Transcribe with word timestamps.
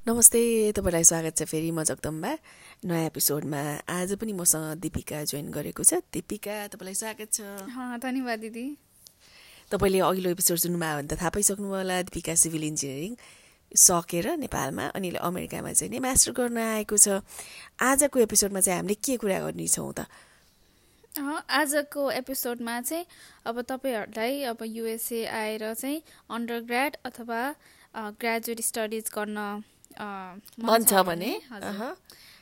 नमस्ते 0.00 0.72
तपाईँलाई 0.72 1.04
स्वागत 1.04 1.36
छ 1.36 1.44
फेरि 1.44 1.70
म 1.76 1.84
जगदम्बा। 1.84 2.32
नयाँ 2.88 3.06
एपिसोडमा 3.06 3.84
आज 3.84 4.16
पनि 4.16 4.32
मसँग 4.32 4.80
दिपिका 4.80 5.28
जोइन 5.28 5.52
गरेको 5.52 5.84
छ। 5.84 6.00
दिपिका 6.08 6.72
तपाईँलाई 6.72 6.96
स्वागत 6.96 7.28
छ। 7.28 7.44
धन्यवाद 8.00 8.38
दिदी। 8.40 8.64
तपाईँले 9.68 10.00
अघिल्लो 10.00 10.30
एपिसोड 10.32 10.56
सुन्नुभयो 10.56 10.96
भने 10.96 11.04
त 11.04 11.20
थाहा 11.20 11.30
पाइसक्नु 11.36 11.68
होला 11.68 11.96
दिपिका 12.08 12.32
सिभिल 12.32 12.64
इन्जिनियरिङ 12.64 13.12
सकेर 13.76 14.26
नेपालमा 14.40 14.84
अनि 14.96 15.08
अमेरिकामा 15.20 15.72
चाहिँ 15.76 15.92
नै 15.92 16.00
मास्टर 16.00 16.32
गर्न 16.32 16.56
आएको 16.80 16.96
छ। 16.96 17.20
आजको 17.76 18.16
एपिसोडमा 18.24 18.60
चाहिँ 18.64 18.80
हामीले 18.80 18.96
के 19.04 19.20
कुरा 19.20 19.38
गर्नेछौँ 19.44 19.92
त? 19.92 20.08
आजको 21.44 22.02
एपिसोडमा 22.24 22.80
चाहिँ 22.88 23.04
अब 23.44 23.56
तपाईँहरूलाई 23.68 24.32
अब 24.48 24.64
युएसए 24.64 25.20
आएर 25.28 25.74
चाहिँ 25.76 26.00
अन्डर 26.32 26.60
ग्राड 26.64 26.96
अथवा 27.04 27.40
ग्रेजुएट 28.16 28.60
स्टडिज 28.64 29.12
गर्न 29.12 29.38
मन 29.98 30.84
छ 30.84 31.02
भने? 31.06 31.40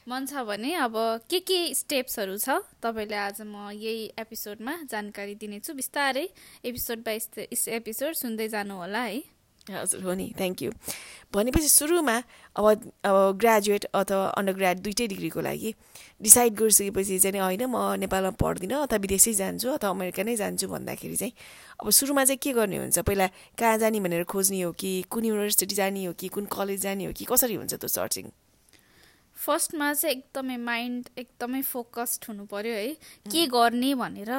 मन 0.09 0.27
छ 0.27 0.43
भने 0.49 0.75
अब 0.75 0.95
के 1.31 1.39
के 1.41 1.75
स्टेप्सहरू 1.75 2.37
छ? 2.39 2.49
तपाईँले 2.83 3.17
आज 3.17 3.41
म 3.43 3.71
यही 3.73 4.05
एपिसोडमा 4.19 4.75
जानकारी 4.91 5.35
दिनेछु। 5.35 5.75
बिस्तारै 5.75 6.29
एपिसोड 6.65 6.99
बाई 6.99 7.19
एपिसोड 7.49 8.13
सुन्दै 8.15 8.49
जानु 8.49 8.75
होला 8.75 9.03
है। 9.09 9.23
हजुर 9.71 10.03
हो 10.03 10.15
नि. 10.15 10.33
थ्याङ्क 10.39 10.63
यू 10.63 10.71
भनेपछि 11.35 11.69
सुरुमा 11.69 12.17
अब 12.57 12.65
अब 13.05 13.17
ग्रेजुएट 13.37 13.85
अथवा 13.95 14.27
अन्डर 14.41 14.53
ग्रेड 14.55 14.79
दुइटै 14.81 15.07
डिग्रीको 15.07 15.41
लागि 15.41 15.75
डिसाइड 16.23 16.55
गरिसकेपछि 16.55 17.19
चाहिँ 17.19 17.41
होइन 17.41 17.65
म 17.69 17.77
नेपालमा 18.01 18.31
पढ्दिनँ 18.41 18.81
अथवा 18.83 18.99
विदेशै 19.05 19.33
जान्छु 19.37 19.69
अथवा 19.77 19.91
अमेरिका 19.91 20.23
नै 20.25 20.37
जान्छु 20.37 20.69
भन्दाखेरि 20.69 21.17
चाहिँ 21.17 21.33
अब 21.81 21.91
सुरुमा 21.91 22.25
चाहिँ 22.25 22.39
के 22.43 22.53
गर्ने 22.53 22.79
हुन्छ? 22.79 22.99
पहिला 22.99 23.27
कहाँ 23.59 23.79
जाने 23.79 24.01
भनेर 24.01 24.25
खोज्ने 24.25 24.61
हो 24.63 24.73
कि 24.73 24.91
कुन 25.11 25.25
युनिभर्सिटी 25.25 25.75
जाने 25.75 26.05
हो 26.05 26.13
कि 26.13 26.29
कुन 26.29 26.45
कलेज 26.49 26.81
जाने 26.83 27.05
हो 27.05 27.13
कि 27.13 27.25
कसरी 27.29 27.55
हुन्छ 27.55 27.75
त्यो 27.75 27.89
सर्चिङ 27.89 28.33
फर्स्टमा 29.37 29.93
चाहिँ 29.95 30.17
एकदमै 30.17 30.57
माइन्ड 30.57 31.09
एकदमै 31.19 31.61
फोकस्ड 31.63 32.25
हुनु 32.29 32.45
पर्यो 32.51 32.75
है। 32.75 32.89
के 33.31 33.47
गर्ने 33.47 33.95
भनेर 33.95 34.31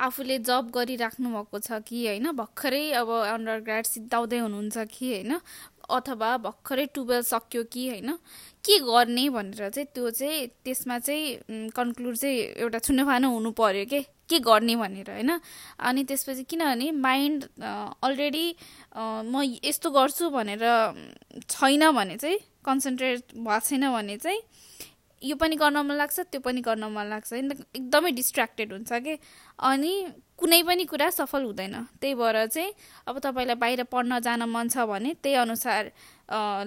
आफूले 0.00 0.38
जब 0.40 0.70
गरिराख्नु 0.70 1.28
भएको 1.30 1.58
छ 1.58 1.80
कि 1.82 2.06
होइन 2.06 2.30
भर्खरै 2.32 2.84
अब 2.92 3.10
अन्डर 3.10 3.60
ग्राड 3.60 3.84
सिद्धाउँदै 3.86 4.38
हुनुहुन्छ 4.38 4.86
कि 4.90 5.06
होइन 5.12 5.32
अथवा 5.90 6.30
भर्खरै 6.38 6.86
टुवेल्भ 6.94 7.24
सक्यो 7.24 7.62
कि 7.72 7.88
होइन 7.88 8.10
के 8.64 8.78
गर्ने 8.80 9.28
भनेर 9.28 9.68
चाहिँ 9.68 9.86
त्यो 9.94 10.10
चाहिँ 10.10 10.46
त्यसमा 10.64 10.98
चाहिँ 10.98 11.70
कन्क्लुड 11.76 12.16
चाहिँ 12.16 12.38
एउटा 12.56 12.78
छुन्नफानो 12.78 13.28
हुनु 13.30 13.50
पर्यो 13.52 13.84
के? 13.84 14.00
के 14.28 14.38
गर्ने 14.38 14.76
भनेर 14.76 15.10
होइन? 15.10 15.30
अनि 15.80 16.04
त्यसपछि 16.04 16.42
किनभने 16.44 16.90
माइन्ड 16.92 17.44
अलरेडी 18.02 18.46
म 19.26 19.42
यस्तो 19.64 19.90
गर्छु 19.90 20.30
भनेर 20.30 20.64
छैन 21.50 21.90
भने 21.90 22.16
चाहिँ 22.16 22.38
कन्सन्ट्रेट 22.64 23.34
भएको 23.36 23.60
छैन 23.60 23.90
भने 23.92 24.16
चाहिँ 24.16 24.40
यो 25.22 25.36
पनि 25.36 25.56
गर्न 25.56 25.76
मन 25.84 25.96
लाग्छ 25.96 26.20
त्यो 26.32 26.40
पनि 26.40 26.60
गर्न 26.60 26.84
मन 26.90 27.06
लाग्छ। 27.06 27.32
होइन 27.32 27.52
एकदमै 27.76 28.10
डिस्ट्र्याक्टेड 28.10 28.72
हुन्छ 28.72 28.92
कि? 28.92 29.18
अनि 29.58 29.92
कुनै 30.38 30.62
पनि 30.62 30.84
कुरा 30.84 31.08
सफल 31.10 31.42
हुँदैन। 31.44 31.74
त्यही 32.00 32.14
भएर 32.14 32.46
चाहिँ 32.46 32.72
अब 33.06 33.18
तपाईँलाई 33.18 33.56
बाहिर 33.56 33.82
पढ्न 33.92 34.18
जान 34.20 34.42
मन 34.48 34.68
छ 34.68 34.88
भने 34.88 35.14
त्यही 35.20 35.36
अनुसार 35.44 35.92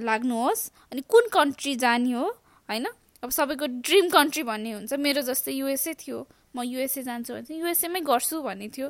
लाग्नुहोस्। 0.06 0.62
अनि 0.92 1.02
कुन 1.10 1.24
कन्ट्री 1.34 1.76
जाने 1.76 2.12
हो 2.14 2.26
होइन? 2.70 2.86
अब 3.24 3.30
सबैको 3.30 3.66
ड्रिम 3.82 4.10
कन्ट्री 4.10 4.44
भन्ने 4.44 4.72
हुन्छ। 4.74 4.94
मेरो 4.94 5.22
जस्तै 5.24 5.52
युएसए 5.54 5.94
थियो। 5.98 6.28
म 6.56 6.62
युएसए 6.62 7.02
जान्छु 7.04 7.34
भने 7.34 7.44
चाहिँ 7.44 7.62
युएसएमै 7.62 8.02
गर्छु 8.06 8.42
भन्ने 8.42 8.68
थियो। 8.70 8.88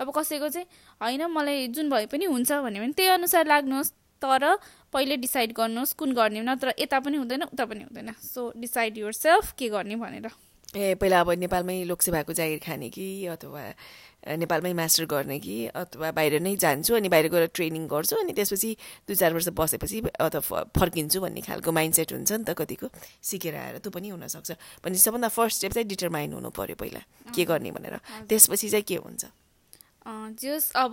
अब 0.00 0.10
कसैको 0.10 0.48
चाहिँ 0.48 0.66
होइन 0.98 1.22
मलाई 1.30 1.68
जुन 1.70 1.90
भए 1.90 2.06
पनि 2.10 2.24
हुन्छ 2.26 2.50
भन्यो 2.50 2.82
भने 2.82 2.92
त्यही 2.98 3.08
अनुसार 3.14 3.46
लाग्नुहोस्। 3.46 3.92
तर 4.22 4.42
पहिले 4.94 5.16
डिसाइड 5.18 5.52
गर्नुहोस् 5.52 5.92
कुन 5.98 6.14
गर्ने 6.14 6.40
नत्र 6.46 6.74
यता 6.78 6.98
पनि 7.02 7.16
हुँदैन 7.18 7.42
उता 7.50 7.64
पनि 7.66 7.82
हुँदैन। 7.90 8.14
सो 8.22 8.52
डिसाइड 8.56 8.98
युर 8.98 9.12
सेल्फ 9.12 9.52
के 9.58 9.68
गर्ने 9.68 9.96
भनेर। 9.98 10.30
ए 10.74 10.94
पहिला 10.98 11.20
अब 11.20 11.30
नेपालमै 11.38 11.82
लोकसेवाको 11.86 12.32
जागिर 12.34 12.58
खाने 12.58 12.88
कि 12.90 13.26
अथवा 13.30 13.62
नेपालमै 14.24 14.72
मास्टर 14.74 15.04
गर्ने 15.06 15.38
कि 15.38 15.56
अथवा 15.70 16.10
बाहिर 16.10 16.40
नै 16.42 16.54
जान्छु 16.56 16.94
अनि 16.98 17.08
बाहिर 17.14 17.28
गएर 17.30 17.46
ट्रेनिङ 17.54 17.86
गर्छु 17.86 18.16
अनि 18.16 18.32
त्यसपछि 18.34 18.70
दुई 19.06 19.14
चार 19.14 19.30
वर्ष 19.34 19.48
बसेपछि 19.54 20.00
अथवा 20.18 20.62
फर्किन्छु 20.74 21.20
भन्ने 21.20 21.40
खालको 21.46 21.70
माइन्ड 21.70 21.94
सेट 21.94 22.12
हुन्छ 22.12 22.32
नि 22.32 22.44
त 22.48 22.58
कतिको। 22.58 22.90
सिकेर 23.22 23.54
आएर 23.54 23.78
त्यो 23.84 23.90
पनि 23.94 24.08
हुनसक्छ। 24.16 24.50
भने 24.82 24.98
सबभन्दा 24.98 25.28
फर्स्ट 25.30 25.54
स्टेप 25.58 25.72
चाहिँ 25.78 25.88
डिटरमाइन 25.94 26.32
हुनु 26.42 26.50
पऱ्यो 26.50 26.74
पहिला। 26.74 27.02
के 27.30 27.44
गर्ने 27.44 27.70
भनेर। 27.70 27.94
त्यसपछि 28.26 28.68
चाहिँ 28.74 28.82
के 28.82 28.96
हुन्छ? 28.98 29.22
जस 30.42 30.72
अब 30.74 30.92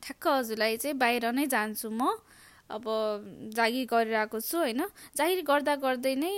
ठ्याक्क 0.00 0.24
हजुरलाई 0.26 0.76
चाहिँ 0.80 0.96
बाहिर 0.96 1.24
नै 1.36 1.46
जान्छु 1.50 1.90
म। 1.90 2.16
अब 2.70 2.84
जागिर 3.56 3.86
गरिरहेको 3.90 4.40
छु 4.40 4.58
होइन? 4.58 4.82
जागिर 5.16 5.42
गर्दा 5.42 5.74
गर्दै 5.82 6.14
नै 6.14 6.32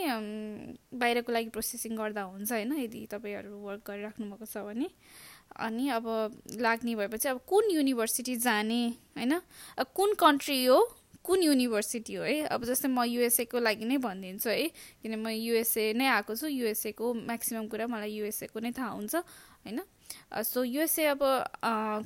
बाहिरको 0.95 1.33
लागि 1.33 1.49
प्रोसेसिङ 1.53 1.93
गर्दा 1.97 2.23
हुन्छ 2.33 2.51
होइन? 2.53 2.73
यदि 2.85 3.01
तपाईँहरू 3.13 3.53
वर्क 3.67 3.83
गरिराख्नु 3.91 4.25
भएको 4.33 4.47
छ 4.47 4.65
भने। 4.65 4.89
अनि 5.61 5.85
अब 5.93 6.07
लाग्ने 6.61 6.95
भएपछि 6.97 7.29
अब 7.29 7.39
कुन 7.45 7.65
युनिभर्सिटी 7.71 8.35
जाने 8.41 8.83
होइन? 9.17 9.33
कुन 9.93 10.15
कन्ट्री 10.17 10.65
हो 10.65 10.79
कुन 11.23 11.43
युनिभर्सिटी 11.43 12.15
हो 12.15 12.25
है? 12.25 12.37
अब 12.51 12.65
जस्तै 12.65 12.89
म 12.89 13.05
युएसएको 13.07 13.59
लागि 13.61 13.85
नै 13.85 13.97
भनिदिन्छु 14.03 14.49
है? 14.51 14.67
किन 15.03 15.13
म 15.23 15.31
युएसए 15.31 15.93
नै 15.95 16.07
आएको 16.19 16.35
छु 16.35 16.47
युएसएको 16.49 17.05
म्याक्सिमम् 17.29 17.69
कुरा 17.71 17.87
मलाई 17.87 18.11
युएसएको 18.11 18.59
नै 18.59 18.73
थाहा 18.73 18.91
हुन्छ 18.99 19.15
होइन? 19.63 19.79
सो 20.43 20.65
युएसए 20.65 21.05
अब 21.15 21.23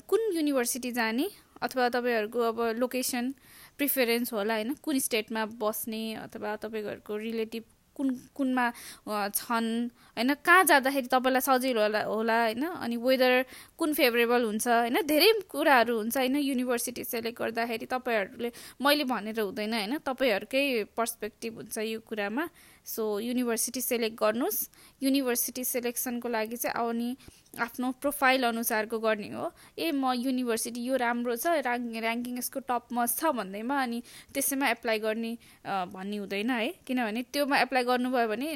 कुन 0.05 0.21
युनिभर्सिटी 0.37 0.93
जाने? 0.93 1.31
अथवा 1.57 1.89
तपाईँहरूको 1.89 2.41
अब 2.53 2.59
लोकेसन 2.77 3.33
प्रिफरेन्स 3.79 4.33
होला 4.33 4.55
होइन? 4.55 4.75
कुन 4.83 4.99
स्टेटमा 4.99 5.45
बस्ने 5.61 6.03
अथवा 6.27 6.57
तपाईँहरूको 6.65 7.17
रिलेटिभ 7.17 7.65
कुन 7.97 8.09
कुनमा 8.37 8.65
छन्? 9.33 9.69
होइन 10.17 10.35
कहाँ 10.45 10.65
जाँदाखेरि 10.69 11.09
तपाईँलाई 11.09 11.41
सजिलो 11.41 11.81
होला 11.81 12.01
होला 12.05 12.37
होइन? 12.43 12.65
अनि 12.85 12.97
वेदर 13.01 13.45
कुन 13.79 13.93
फेभरेबल 13.97 14.43
हुन्छ 14.45 14.69
होइन? 14.69 14.97
धेरै 15.09 15.33
कुराहरू 15.49 15.97
हुन्छ 15.97 16.17
होइन? 16.17 16.37
युनिभर्सिटी 16.37 17.05
सेलेक्ट 17.05 17.39
गर्दाखेरि 17.41 17.87
तपाईँहरूले 17.89 18.51
मैले 18.85 19.05
भनेर 19.09 19.41
हुँदैन 19.41 19.73
होइन? 19.73 19.97
तपाईँहरूकै 20.05 20.65
पर्सपेक्टिभ 20.97 21.53
हुन्छ 21.57 21.79
यो 21.79 22.01
कुरामा। 22.05 22.45
सो 22.87 23.05
युनिभर्सिटी 23.21 23.81
सेलेक्ट 23.81 24.17
गर्नुहोस् 24.19 24.61
युनिभर्सिटी 25.03 25.65
सेलेक्सनको 25.65 26.29
लागि 26.29 26.57
चाहिँ 26.57 26.75
आउने 26.79 27.09
आफ्नो 27.59 27.91
प्रोफाइल 28.01 28.43
अनुसारको 28.47 28.99
गर्ने 28.99 29.29
हो। 29.33 29.51
ए 29.79 29.91
म 29.91 30.13
युनिभर्सिटी 30.15 30.81
यो 30.87 30.97
राम्रो 30.97 31.37
छ 31.37 31.47
ऱ्याङ्क 31.61 31.97
ऱ्याङ्किङ 31.97 32.39
यसको 32.39 32.61
टपमा 32.69 33.07
छ 33.11 33.33
भन्दैमा 33.33 33.77
अनि 33.83 33.99
त्यसैमा 34.35 34.69
एप्लाई 34.71 34.99
गर्ने 35.03 35.33
भन्ने 35.67 36.17
हुँदैन 36.17 36.51
है। 36.51 36.69
किनभने 36.87 37.23
त्योमा 37.33 37.57
एप्लाई 37.67 37.85
गर्नुभयो 37.91 38.29
भने 38.29 38.51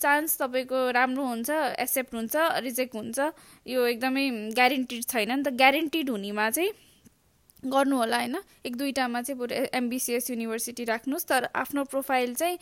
चान्स 0.00 0.38
तपाईँको 0.38 0.78
राम्रो 0.90 1.24
हुन्छ 1.24 1.50
एक्सेप्ट 1.84 2.14
हुन्छ 2.14 2.34
रिजेक्ट 2.62 2.94
हुन्छ। 2.94 3.18
यो 3.66 3.80
एकदमै 3.86 4.24
ग्यारेन्टिड 4.54 5.02
छैन 5.04 5.30
नि 5.32 5.42
त। 5.42 5.54
ग्यारेन्टिड 5.54 6.10
हुनेमा 6.10 6.48
चाहिँ 6.50 6.70
गर्नु 7.64 7.96
होला 7.96 8.16
होइन? 8.18 8.36
एक 8.66 8.76
दुईवटामा 8.76 9.20
चाहिँ 9.22 9.38
बरु 9.38 9.54
एमबिसिएस 9.78 10.30
युनिभर्सिटी 10.30 10.84
राख्नुहोस् 10.84 11.26
तर 11.28 11.48
आफ्नो 11.54 11.84
प्रोफाइल 11.92 12.34
चाहिँ 12.34 12.56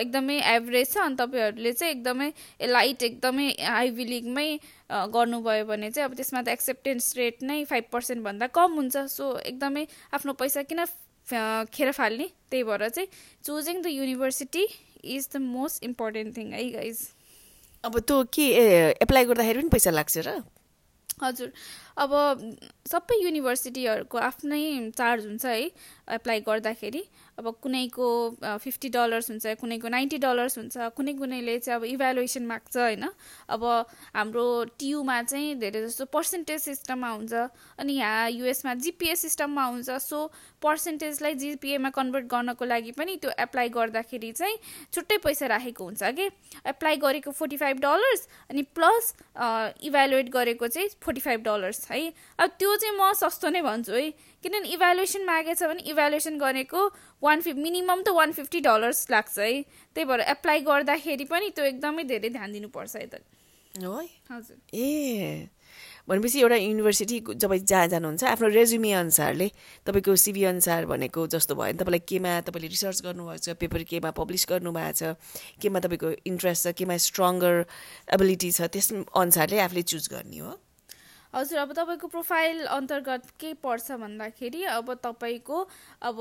एकदमै 0.00 0.36
एभरेज 0.54 0.92
छ 0.92 0.98
अनि 1.04 1.16
तपाईँहरूले 1.16 1.72
चाहिँ 1.72 1.92
एकदमै 1.94 2.28
लाइट 2.68 3.02
एकदमै 3.02 3.48
आइभी 3.64 4.04
लिगमै 4.04 4.48
गर्नुभयो 4.92 5.64
भने 5.64 5.90
चाहिँ 5.90 6.08
अब 6.08 6.16
त्यसमा 6.16 6.42
त 6.42 6.48
एक्सेप्टेन्स 6.48 7.12
रेट 7.16 7.42
नै 7.42 7.64
फाइभ 7.64 7.84
पर्सेन्टभन्दा 7.92 8.46
कम 8.52 8.72
हुन्छ। 8.76 8.96
सो 9.08 9.24
एकदमै 9.40 9.86
आफ्नो 10.12 10.32
पैसा 10.36 10.62
किन 10.68 10.84
खेर 11.72 11.90
फाल्ने? 11.92 12.26
त्यही 12.50 12.62
भएर 12.64 12.88
चाहिँ 12.88 13.08
choosing 13.44 13.82
the 13.82 13.86
university 13.90 14.66
is 15.16 15.28
the 15.32 15.36
most 15.42 15.84
important 15.84 16.36
thing 16.36 16.52
है 16.52 16.68
गाइज 16.72 16.98
अब 17.84 17.98
त्यो 18.00 18.22
के 18.34 18.44
एप्लाई 19.02 19.24
गर्दाखेरि 19.24 19.60
पनि 19.60 19.68
पैसा 19.72 19.90
लाग्छ 19.90 20.18
र? 20.18 20.42
हजुर। 21.18 21.52
अब 21.96 22.12
सबै 22.90 23.16
युनिभर्सिटीहरूको 23.22 24.18
आफ्नै 24.26 24.62
चार्ज 24.98 25.26
हुन्छ 25.26 25.44
है। 25.46 25.70
एप्लाई 26.08 26.40
गर्दाखेरि 26.40 27.02
अब 27.38 27.48
कुनैको 27.62 28.08
फिफ्टी 28.62 28.88
डलर्स 28.88 29.30
हुन्छ 29.30 29.54
कुनैको 29.60 29.88
नाइन्टी 29.88 30.18
डलर्स 30.18 30.58
हुन्छ 30.58 30.76
कुनै 30.96 31.12
कुनैले 31.14 31.58
चाहिँ 31.58 31.78
अब 31.78 31.84
इभ्यालुएसन 31.84 32.46
माग्छ 32.46 32.76
होइन? 32.76 33.08
अब 33.48 33.64
हाम्रो 34.16 34.46
टियुमा 34.78 35.22
चाहिँ 35.22 35.54
धेरै 35.60 35.82
जस्तो 35.82 36.04
पर्सेन्टेज 36.14 36.60
सिस्टममा 36.60 37.10
हुन्छ 37.10 37.32
अनि 37.78 37.92
यहाँ 37.92 38.30
युएसमा 38.30 38.74
जिपिए 38.86 39.14
सिस्टममा 39.16 39.64
हुन्छ 39.64 39.90
सो 40.00 40.26
पर्सेन्टेजलाई 40.62 41.34
जिपिएमा 41.34 41.90
कन्भर्ट 41.90 42.26
गर्नको 42.26 42.64
लागि 42.64 42.92
पनि 42.92 43.16
त्यो 43.22 43.30
एप्लाई 43.38 43.68
गर्दाखेरि 43.76 44.32
चाहिँ 44.32 44.56
छुट्टै 44.94 45.18
पैसा 45.24 45.46
राखेको 45.46 45.84
हुन्छ 45.84 46.02
कि 46.16 46.30
एप्लाई 46.66 46.96
गरेको 47.04 47.30
फोर्टी 47.32 47.56
फाइभ 47.56 47.80
डलर्स 47.80 48.26
अनि 48.50 48.62
प्लस 48.78 49.14
इभ्यालुएट 49.36 50.30
गरेको 50.32 50.68
चाहिँ 50.68 50.88
फोर्टी 51.04 51.20
फाइभ 51.20 51.42
डलर्स 51.44 51.90
है? 51.90 52.12
अब 52.38 52.50
त्यो 52.58 52.76
चाहिँ 52.76 52.96
म 52.96 53.12
सस्तो 53.12 53.50
नै 53.50 53.62
भन्छु 53.62 53.92
है? 53.92 54.12
किनभने 54.46 54.68
इभ्यालुएसन 54.70 55.24
मागेछ 55.26 55.62
भने 55.62 55.82
इभ्यालुएसन 55.90 56.38
गरेको 56.38 56.86
वान 57.22 57.40
फिफ 57.42 57.56
मिनिमम 57.66 58.02
त 58.02 58.14
वान 58.14 58.32
फिफ्टी 58.32 58.60
डलर्स 58.62 59.06
लाग्छ 59.10 59.38
है। 59.38 59.50
त्यही 59.96 60.04
भएर 60.06 60.20
एप्लाई 60.32 60.60
गर्दाखेरि 60.62 61.24
पनि 61.26 61.50
त्यो 61.50 61.64
एकदमै 61.74 62.04
धेरै 62.06 62.30
ध्यान 62.30 62.52
दिनुपर्छ 62.52 62.96
यता 62.96 63.18
है 63.74 64.06
हजुर। 64.30 64.56
ए। 64.72 65.48
भनेपछि 66.08 66.40
एउटा 66.40 66.56
युनिभर्सिटी 66.56 67.18
जब 67.34 67.54
जहाँ 67.66 67.86
जानुहुन्छ 67.88 68.24
आफ्नो 68.24 68.48
रेज्युमे 68.48 68.92
अनुसारले 69.02 69.48
तपाईँको 69.86 70.14
सिभी 70.16 70.44
अनुसार 70.54 70.86
भनेको 70.86 71.26
जस्तो 71.26 71.54
भयो 71.54 71.66
भने 71.66 71.78
तपाईँलाई 71.82 72.02
केमा 72.08 72.32
तपाईँले 72.46 72.68
रिसर्च 72.70 73.02
गर्नुभएको 73.02 73.42
छ 73.42 73.56
पेपर 73.58 73.82
केमा 73.90 74.10
पब्लिस 74.14 74.46
गर्नुभएको 74.48 74.92
छ 74.94 75.02
केमा 75.60 75.78
तपाईँको 75.82 76.10
इन्ट्रेस्ट 76.30 76.62
छ 76.62 76.72
केमा 76.78 76.96
स्ट्रङ्गर 77.06 77.54
एबिलिटी 78.14 78.50
छ 78.54 78.70
त्यस 78.70 78.92
अनुसारले 78.94 79.58
आफूले 79.66 79.82
चुज 79.92 80.08
गर्ने 80.14 80.38
हो। 80.38 80.54
हजुर 81.36 81.58
अब 81.58 81.72
तपाईँको 81.76 82.06
प्रोफाइल 82.08 82.64
अन्तर्गत 82.64 83.26
के 83.40 83.52
पर्छ 83.60 83.92
भन्दाखेरि 84.00 84.62
अब 84.72 84.92
तपाईँको 85.04 85.58
अब 86.02 86.16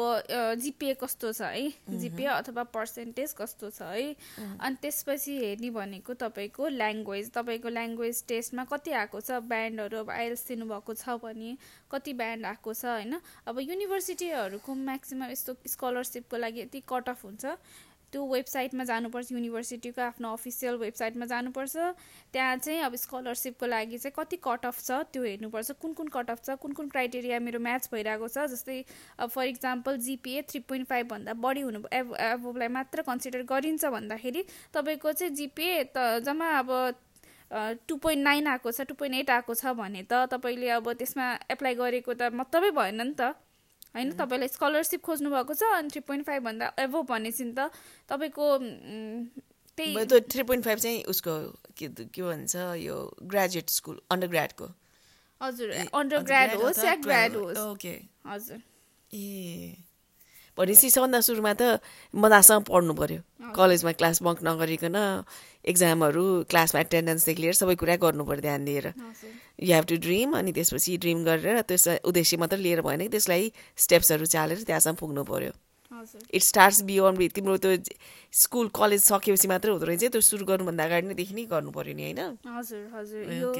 जिपिए 0.59 0.93
कस्तो 0.99 1.31
छ 1.31 1.41
है? 1.41 1.71
जिपिए 1.87 2.25
अथवा 2.27 2.63
पर्सेन्टेज 2.75 3.33
कस्तो 3.39 3.69
छ 3.69 3.81
है? 3.95 4.11
अनि 4.59 4.75
त्यसपछि 4.81 5.37
हेर्ने 5.39 5.69
भनेको 5.71 6.13
तपाईँको 6.19 6.67
ल्याङ्ग्वेज। 6.67 7.31
तपाईँको 7.31 7.69
ल्याङ्ग्वेज 7.69 8.23
टेस्टमा 8.27 8.63
कति 8.67 8.91
आएको 8.91 9.21
छ? 9.21 9.39
ब्यान्डहरू 9.47 9.97
अब 10.03 10.09
आइएल्स 10.11 10.47
दिनुभएको 10.47 10.93
छ 10.93 11.15
भने 11.23 11.57
कति 11.91 12.13
ब्यान्ड 12.13 12.45
आएको 12.45 12.73
छ 12.73 12.85
होइन? 12.85 13.15
अब 13.47 13.59
युनिभर्सिटीहरूको 13.59 14.73
म्याक्सिमम् 14.75 15.31
यस्तो 15.31 15.55
स्कलरसिपको 15.63 16.37
लागि 16.37 16.61
यति 16.61 16.83
कट 16.83 17.09
अफ 17.09 17.23
हुन्छ। 17.25 17.55
त्यो 18.11 18.25
वेबसाइटमा 18.27 18.83
जानुपर्छ 18.83 19.31
युनिभर्सिटीको 19.31 20.01
आफ्नो 20.01 20.31
अफिसियल 20.33 20.75
वेबसाइटमा 20.77 21.25
जानुपर्छ। 21.25 21.75
त्यहाँ 22.33 22.57
चाहिँ 22.57 22.81
अब 22.81 22.95
स्कलरसिपको 22.95 23.65
लागि 23.65 23.97
चाहिँ 23.97 24.13
कति 24.17 24.37
कट 24.43 24.65
अफ 24.65 24.81
छ 24.81 24.91
त्यो 25.13 25.23
हेर्नुपर्छ। 25.23 25.71
कुन 25.81 25.93
कुन 25.93 26.07
कट 26.15 26.29
अफ 26.31 26.43
छ 26.45 26.57
कुन 26.61 26.71
कुन 26.73 26.89
क्राइटेरिया 26.89 27.39
मेरो 27.39 27.59
म्याच 27.59 27.89
भइरहेको 27.93 28.27
छ 28.27 28.45
जस्तै 28.51 28.83
अब 29.19 29.29
for 29.29 29.45
example 29.47 29.97
GPA 30.05 30.41
three 30.49 30.59
point 30.69 30.87
फाइभभन्दा 30.89 31.33
बढी 31.39 31.61
हुनु 31.61 31.79
एभ 31.93 32.13
एभोलाई 32.25 32.67
मात्र 32.77 33.01
कन्सिडर 33.09 33.43
गरिन्छ 33.45 33.85
भन्दाखेरि 33.85 34.45
तपाईँको 34.73 35.11
चाहिँ 35.13 35.33
जिपिए 35.35 35.83
त 35.95 36.21
जम्मा 36.25 36.49
अब 36.59 36.71
टु 37.87 37.95
पोइन्ट 38.03 38.23
नाइन 38.23 38.47
आएको 38.47 38.71
छ 38.71 38.81
टु 38.89 38.93
पोइन्ट 38.95 39.15
एट 39.15 39.29
आएको 39.29 39.53
छ 39.55 39.73
भने 39.77 40.03
त 40.03 40.25
तपाईँले 40.31 40.69
अब 40.77 40.91
त्यसमा 40.93 41.25
एप्लाई 41.51 41.75
गरेको 41.75 42.13
त 42.13 42.33
मतलबै 42.33 42.71
भएन 42.71 43.01
नि 43.01 43.13
त। 43.13 43.35
होइन 43.95 44.11
तपाईँलाई 44.11 44.47
स्कलरसिप 44.47 45.01
खोज्नु 45.01 45.29
भएको 45.29 45.53
छ 45.53 45.63
अनि 45.73 45.89
थ्री 45.89 46.01
पोइन्ट 46.03 46.25
फाइभभन्दा 46.25 46.71
एभो 46.79 47.01
भनेपछि 47.03 47.51
त 47.57 47.71
तपाईँको 48.09 48.45
त्यही 49.77 50.19
थ्री 50.31 50.43
पोइन्ट 50.43 50.65
फाइभ 50.65 50.79
चाहिँ 50.79 51.03
उसको 51.03 51.33
के 51.77 51.87
के 51.87 52.21
भन्छ 52.21 52.55
यो 52.79 52.97
ग्रेजुएट 53.23 53.69
स्कुल 53.69 53.99
अन्डर 54.11 54.27
ग्रेडको 54.27 54.67
हजुर 55.41 55.71
अन्डर 55.71 56.19
ग्रेड 56.23 56.53
होस् 56.55 56.85
या 56.85 56.95
ग्रेड 56.95 57.35
होस्। 57.35 57.57
ओके 57.57 57.95
हजुर। 58.27 58.61
ए। 59.11 59.84
भनेपछि 60.57 60.89
सबभन्दा 60.89 61.19
सुरुमा 61.27 61.53
त 61.59 61.79
मजासँग 62.13 62.63
पढ्नु 62.69 62.93
पऱ्यो 62.95 63.19
कलेजमा 63.55 63.91
क्लास 63.99 64.21
बङ्क 64.23 64.39
नगरिकन 64.47 64.97
एक्जामहरू 65.71 66.25
क्लासमा 66.51 66.79
एटेन्डेन्सदेखि 66.85 67.41
लिएर 67.41 67.55
सबै 67.61 67.75
कुरा 67.81 67.95
गर्नु 68.03 68.23
पऱ्यो 68.23 68.41
ध्यान 68.47 68.65
दिएर। 68.65 68.87
यु 69.59 69.71
हेभ 69.75 69.85
टु 69.91 69.95
ड्रिम 70.05 70.37
अनि 70.39 70.51
त्यसपछि 70.55 70.97
ड्रिम 71.03 71.23
गरेर 71.27 71.61
त्यसलाई 71.69 71.97
उद्देश्य 72.09 72.37
मात्र 72.37 72.57
लिएर 72.65 72.81
भएन 72.87 73.01
कि 73.01 73.09
त्यसलाई 73.15 73.51
स्टेप्सहरू 73.83 74.25
चालेर 74.35 74.63
त्यहाँसम्म 74.63 74.95
पुग्नु 75.01 75.23
पऱ्यो 75.31 75.51
इट 76.33 76.41
स्टार्ट्स 76.41 76.81
बियोन्ड 76.89 77.31
तिम्रो 77.35 77.57
त्यो 77.57 77.71
स्कुल 78.33 78.67
कलेज 78.75 79.01
सकेपछि 79.03 79.47
मात्रै 79.47 79.71
हुँदो 79.71 79.85
रहेछ 79.87 80.11
त्यो 80.11 80.21
सुरु 80.21 80.45
गर्नुभन्दा 80.45 80.83
अगाडि 80.85 81.07
नै 81.07 81.25
नै 81.35 81.45
गर्नु 81.47 81.71
पऱ्यो 81.71 81.93
नि 81.95 82.03
होइन? 82.03 82.21
हजुर 82.43 82.83
हजुर। 82.93 83.23
यो 83.33 83.51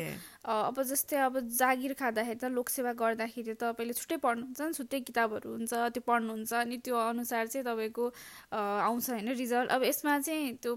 अब 0.46 0.82
जस्तै 0.84 1.18
अब 1.26 1.40
जागिर 1.60 1.94
खाँदाखेरि 1.96 2.40
त 2.40 2.52
लोकसेवा 2.52 2.92
गर्दाखेरि 3.00 3.54
त 3.54 3.64
तपाईँले 3.64 3.94
छुट्टै 3.96 4.18
पढ्नुहुन्छ 4.26 4.60
नि 4.62 4.74
छुट्टै 4.76 5.00
किताबहरू 5.08 5.48
हुन्छ 5.56 5.74
त्यो 5.96 6.04
पढ्नुहुन्छ 6.04 6.54
अनि 6.54 6.78
त्यो 6.84 6.96
अनुसार 6.96 7.48
चाहिँ 7.48 7.66
तपाईँको 7.66 8.06
आउँछ 8.52 9.10
होइन 9.10 9.30
रिजल्ट। 9.34 9.70
अब 9.72 9.82
यसमा 9.84 10.20
चाहिँ 10.20 10.54
त्यो 10.60 10.74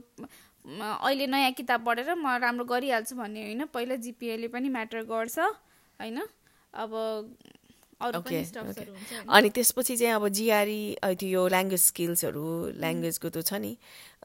अहिले 0.64 1.26
नयाँ 1.26 1.52
किताब 1.58 1.80
पढेर 1.86 2.14
म 2.14 2.38
राम्रो 2.38 2.64
गरिहाल्छु 2.70 3.14
भन्ने 3.16 3.40
होइन 3.44 3.64
पहिला 3.74 3.96
जिपिएले 4.06 4.48
पनि 4.54 4.68
म्याटर 4.68 5.02
गर्छ 5.10 5.38
होइन? 5.38 6.18
अब 6.74 6.90
ओके 8.00 8.42
अनि 9.28 9.48
त्यसपछि 9.50 9.96
चाहिँ 9.96 10.14
अब 10.14 10.28
जिआरई 10.38 10.82
त्यो 11.18 11.28
यो 11.28 11.42
ल्याङ्ग्वेज 11.48 11.82
स्किल्सहरू 11.82 12.46
ल्याङ्ग्वेजको 12.78 13.28
त 13.30 13.42
छ 13.42 13.58
नि? 13.58 13.72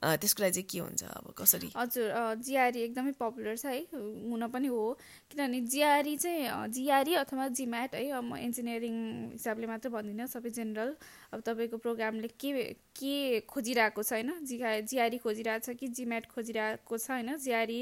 त्यसको 0.02 0.44
लागि 0.44 0.52
चाहिँ 0.54 0.68
के 0.68 0.80
हुन्छ 0.80 1.04
अब 1.04 1.34
कसरी? 1.38 1.70
हजुर 1.76 2.08
जिआरई 2.44 2.80
एकदमै 2.84 3.12
पपुलर 3.20 3.56
छ 3.58 3.66
है 3.66 3.80
हुन 3.94 4.48
पनि 4.52 4.68
हो। 4.68 4.98
किनभने 5.32 5.60
जिआरई 5.70 6.16
चाहिँ 6.18 6.68
जिआरई 6.74 7.14
अथवा 7.24 7.48
जिम्याट 7.60 7.96
है 7.96 8.22
म 8.22 8.36
इन्जिनियरिङ 8.36 8.96
हिसाबले 9.32 9.68
मात्र 9.68 9.90
भन्दिनँ 9.90 10.28
सबै 10.28 10.50
जेनरल। 10.50 10.96
अब 11.34 11.40
तपाईँको 11.46 11.78
प्रोग्रामले 11.78 12.28
के 12.36 12.52
के 13.00 13.40
खोजिरहेको 13.48 14.04
छ 14.04 14.12
होइन? 14.14 14.32
जिआ 14.44 14.80
जिआरई 14.92 15.18
खोजिरहेको 15.24 15.72
छ 15.72 15.78
कि 15.80 15.88
जिम्याट 15.88 16.26
खोजिरहेको 16.36 16.98
छ 16.98 17.12
होइन? 17.12 17.38
जिआरई 17.38 17.82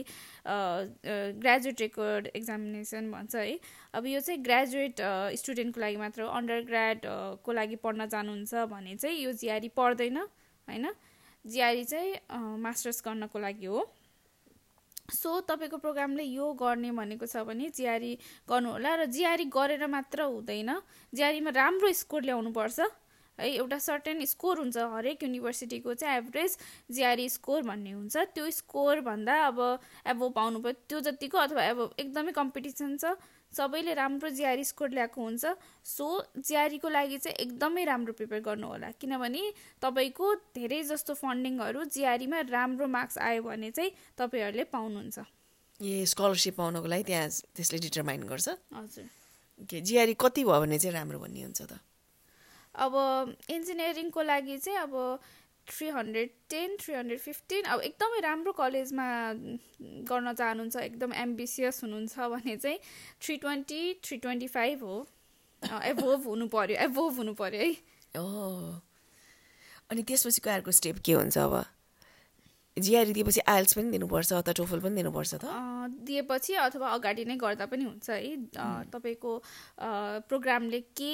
ग्रेजुएट 1.41 1.81
रेकर्ड 1.81 2.27
एक्जामिनेसन 2.35 3.11
भन्छ 3.11 3.35
है? 3.35 3.59
अब 3.93 4.05
यो 4.05 4.19
चाहिँ 4.19 4.41
ग्रेजुएट 4.43 5.01
स्टुडेन्टको 5.41 5.81
लागि 5.81 5.97
मात्र 5.97 6.21
हो। 6.21 6.27
अन्डर 6.29 6.61
ग्रेडको 6.69 7.51
लागि 7.51 7.75
पढ्न 7.81 8.05
जानुहुन्छ 8.07 8.67
भने 8.69 8.95
चाहिँ 8.95 9.17
यो 9.23 9.31
जिआरई 9.41 9.69
पढ्दैन 9.73 10.17
होइन? 10.17 10.85
जिआरई 11.45 11.83
चाहिँ 11.83 12.59
मास्टर्स 12.61 13.01
गर्नको 13.05 13.39
लागि 13.39 13.65
हो। 13.65 13.79
सो 15.11 15.39
तपाईँको 15.43 15.77
प्रोग्रामले 15.77 16.23
यो 16.23 16.53
गर्ने 16.55 16.91
भनेको 16.95 17.25
छ 17.25 17.43
भने 17.43 17.69
जिआरई 17.75 18.13
गर्नुहोला 18.47 18.91
र 18.95 19.05
जिआरई 19.11 19.45
गरेर 19.51 19.87
मात्र 19.87 20.21
हुँदैन। 20.23 20.71
जिआरईमा 21.13 21.51
राम्रो 21.51 21.91
स्कोर 21.91 22.21
ल्याउनुपर्छ। 22.23 22.79
है 23.39 23.47
एउटा 23.57 23.77
सर्टेन 23.79 24.23
स्कोर 24.25 24.57
हुन्छ 24.59 24.77
हरेक 24.77 25.23
युनिभर्सिटीको 25.23 25.93
चाहिँ 25.93 26.17
एभरेज 26.17 26.57
जिआरई 26.93 27.27
स्कोर 27.29 27.61
भन्ने 27.63 27.91
हुन्छ। 27.91 28.15
त्यो 28.35 28.49
स्कोरभन्दा 28.51 29.35
अब 29.47 29.59
एबो 30.07 30.29
पाउनु 30.29 30.59
पऱ्यो 30.61 30.73
त्यो 30.87 30.99
जतिको 31.09 31.37
अथवा 31.37 31.63
अब 31.69 31.79
एकदमै 31.99 32.31
कम्पिटिसन 32.31 32.97
छ 32.97 33.17
सबैले 33.51 33.93
राम्रो 33.93 34.29
जिआरई 34.31 34.63
स्कोर 34.63 34.89
ल्याएको 34.89 35.21
हुन्छ। 35.21 35.45
सो 35.85 36.05
जिआरईको 36.39 36.89
लागि 36.89 37.17
चाहिँ 37.17 37.35
एकदमै 37.45 37.83
राम्रो 37.85 38.13
प्रिपेयर 38.13 38.41
गर्नु 38.41 38.67
होला 38.67 38.91
किनभने 38.95 39.43
तपाईँको 39.81 40.25
धेरै 40.55 40.81
जस्तो 40.87 41.13
फन्डिङहरू 41.19 41.83
जिआरईमा 41.91 42.39
राम्रो 42.47 42.87
मार्क्स 42.87 43.17
आयो 43.17 43.43
भने 43.43 43.71
चाहिँ 43.71 43.91
तपाईँहरूले 44.17 44.63
पाउनुहुन्छ। 44.71 45.17
ए 45.81 46.05
स्कलरसिप 46.05 46.55
पाउनको 46.55 46.87
लागि 46.87 47.03
त्यहाँ 47.03 47.29
त्यसले 47.55 47.77
डिटरमाइन 47.85 48.23
गर्छ? 48.29 48.47
हजुर। 48.71 49.05
के 49.69 49.81
जिआरई 49.81 50.13
कति 50.15 50.43
भयो 50.45 50.59
भने 50.61 50.77
चाहिँ 50.79 50.93
राम्रो 50.95 51.19
भन्ने 51.19 51.41
हुन्छ 51.41 51.61
त? 51.61 51.73
अब 52.71 52.93
इन्जिनियरिङको 53.51 54.21
लागि 54.21 54.57
चाहिँ 54.57 54.79
अब 54.79 54.93
three 55.67 55.87
hundred 55.89 56.29
ten 56.49 56.75
three 56.81 56.93
hundred 56.93 57.19
fifteen 57.19 57.63
अब 57.73 57.81
एकदमै 57.81 58.19
राम्रो 58.21 58.51
कलेजमा 58.53 59.07
गर्न 60.11 60.33
चाहनुहुन्छ 60.33 60.75
एकदम 60.77 61.13
एम्बिसियस 61.23 61.83
हुनुहुन्छ 61.83 62.29
भने 62.33 62.55
चाहिँ 62.57 62.79
three 63.21 63.37
twenty 63.37 63.81
three 64.03 64.17
twenty 64.17 64.47
five 64.47 64.83
हो 64.83 64.95
एभोभ 65.83 66.27
हुनु 66.27 66.47
पऱ्यो 66.47 66.77
एभोभ 66.85 67.17
हुनु 67.17 67.33
पऱ्यो 67.41 67.59
है। 67.61 67.73
अनि 69.91 70.03
त्यसपछिको 70.03 70.49
अर्को 70.49 70.71
स्टेप 70.71 70.97
के 71.05 71.13
हुन्छ 71.13 71.37
अब? 71.37 71.63
जिआरई 72.77 73.13
दिएपछि 73.13 73.41
आइल्स 73.51 73.73
पनि 73.77 73.91
दिनुपर्छ 73.91 74.33
अथवा 74.33 74.53
टोफल 74.57 74.79
पनि 74.79 74.95
दिनुपर्छ 74.95 75.33
त? 75.33 75.45
दिएपछि 76.07 76.53
अथवा 76.65 76.87
अगाडि 76.89 77.25
नै 77.25 77.35
गर्दा 77.35 77.65
पनि 77.67 77.83
हुन्छ 77.83 78.09
है। 78.09 78.35
तपाईँको 78.91 79.31
प्रोग्रामले 80.27 80.79
के 80.95 81.11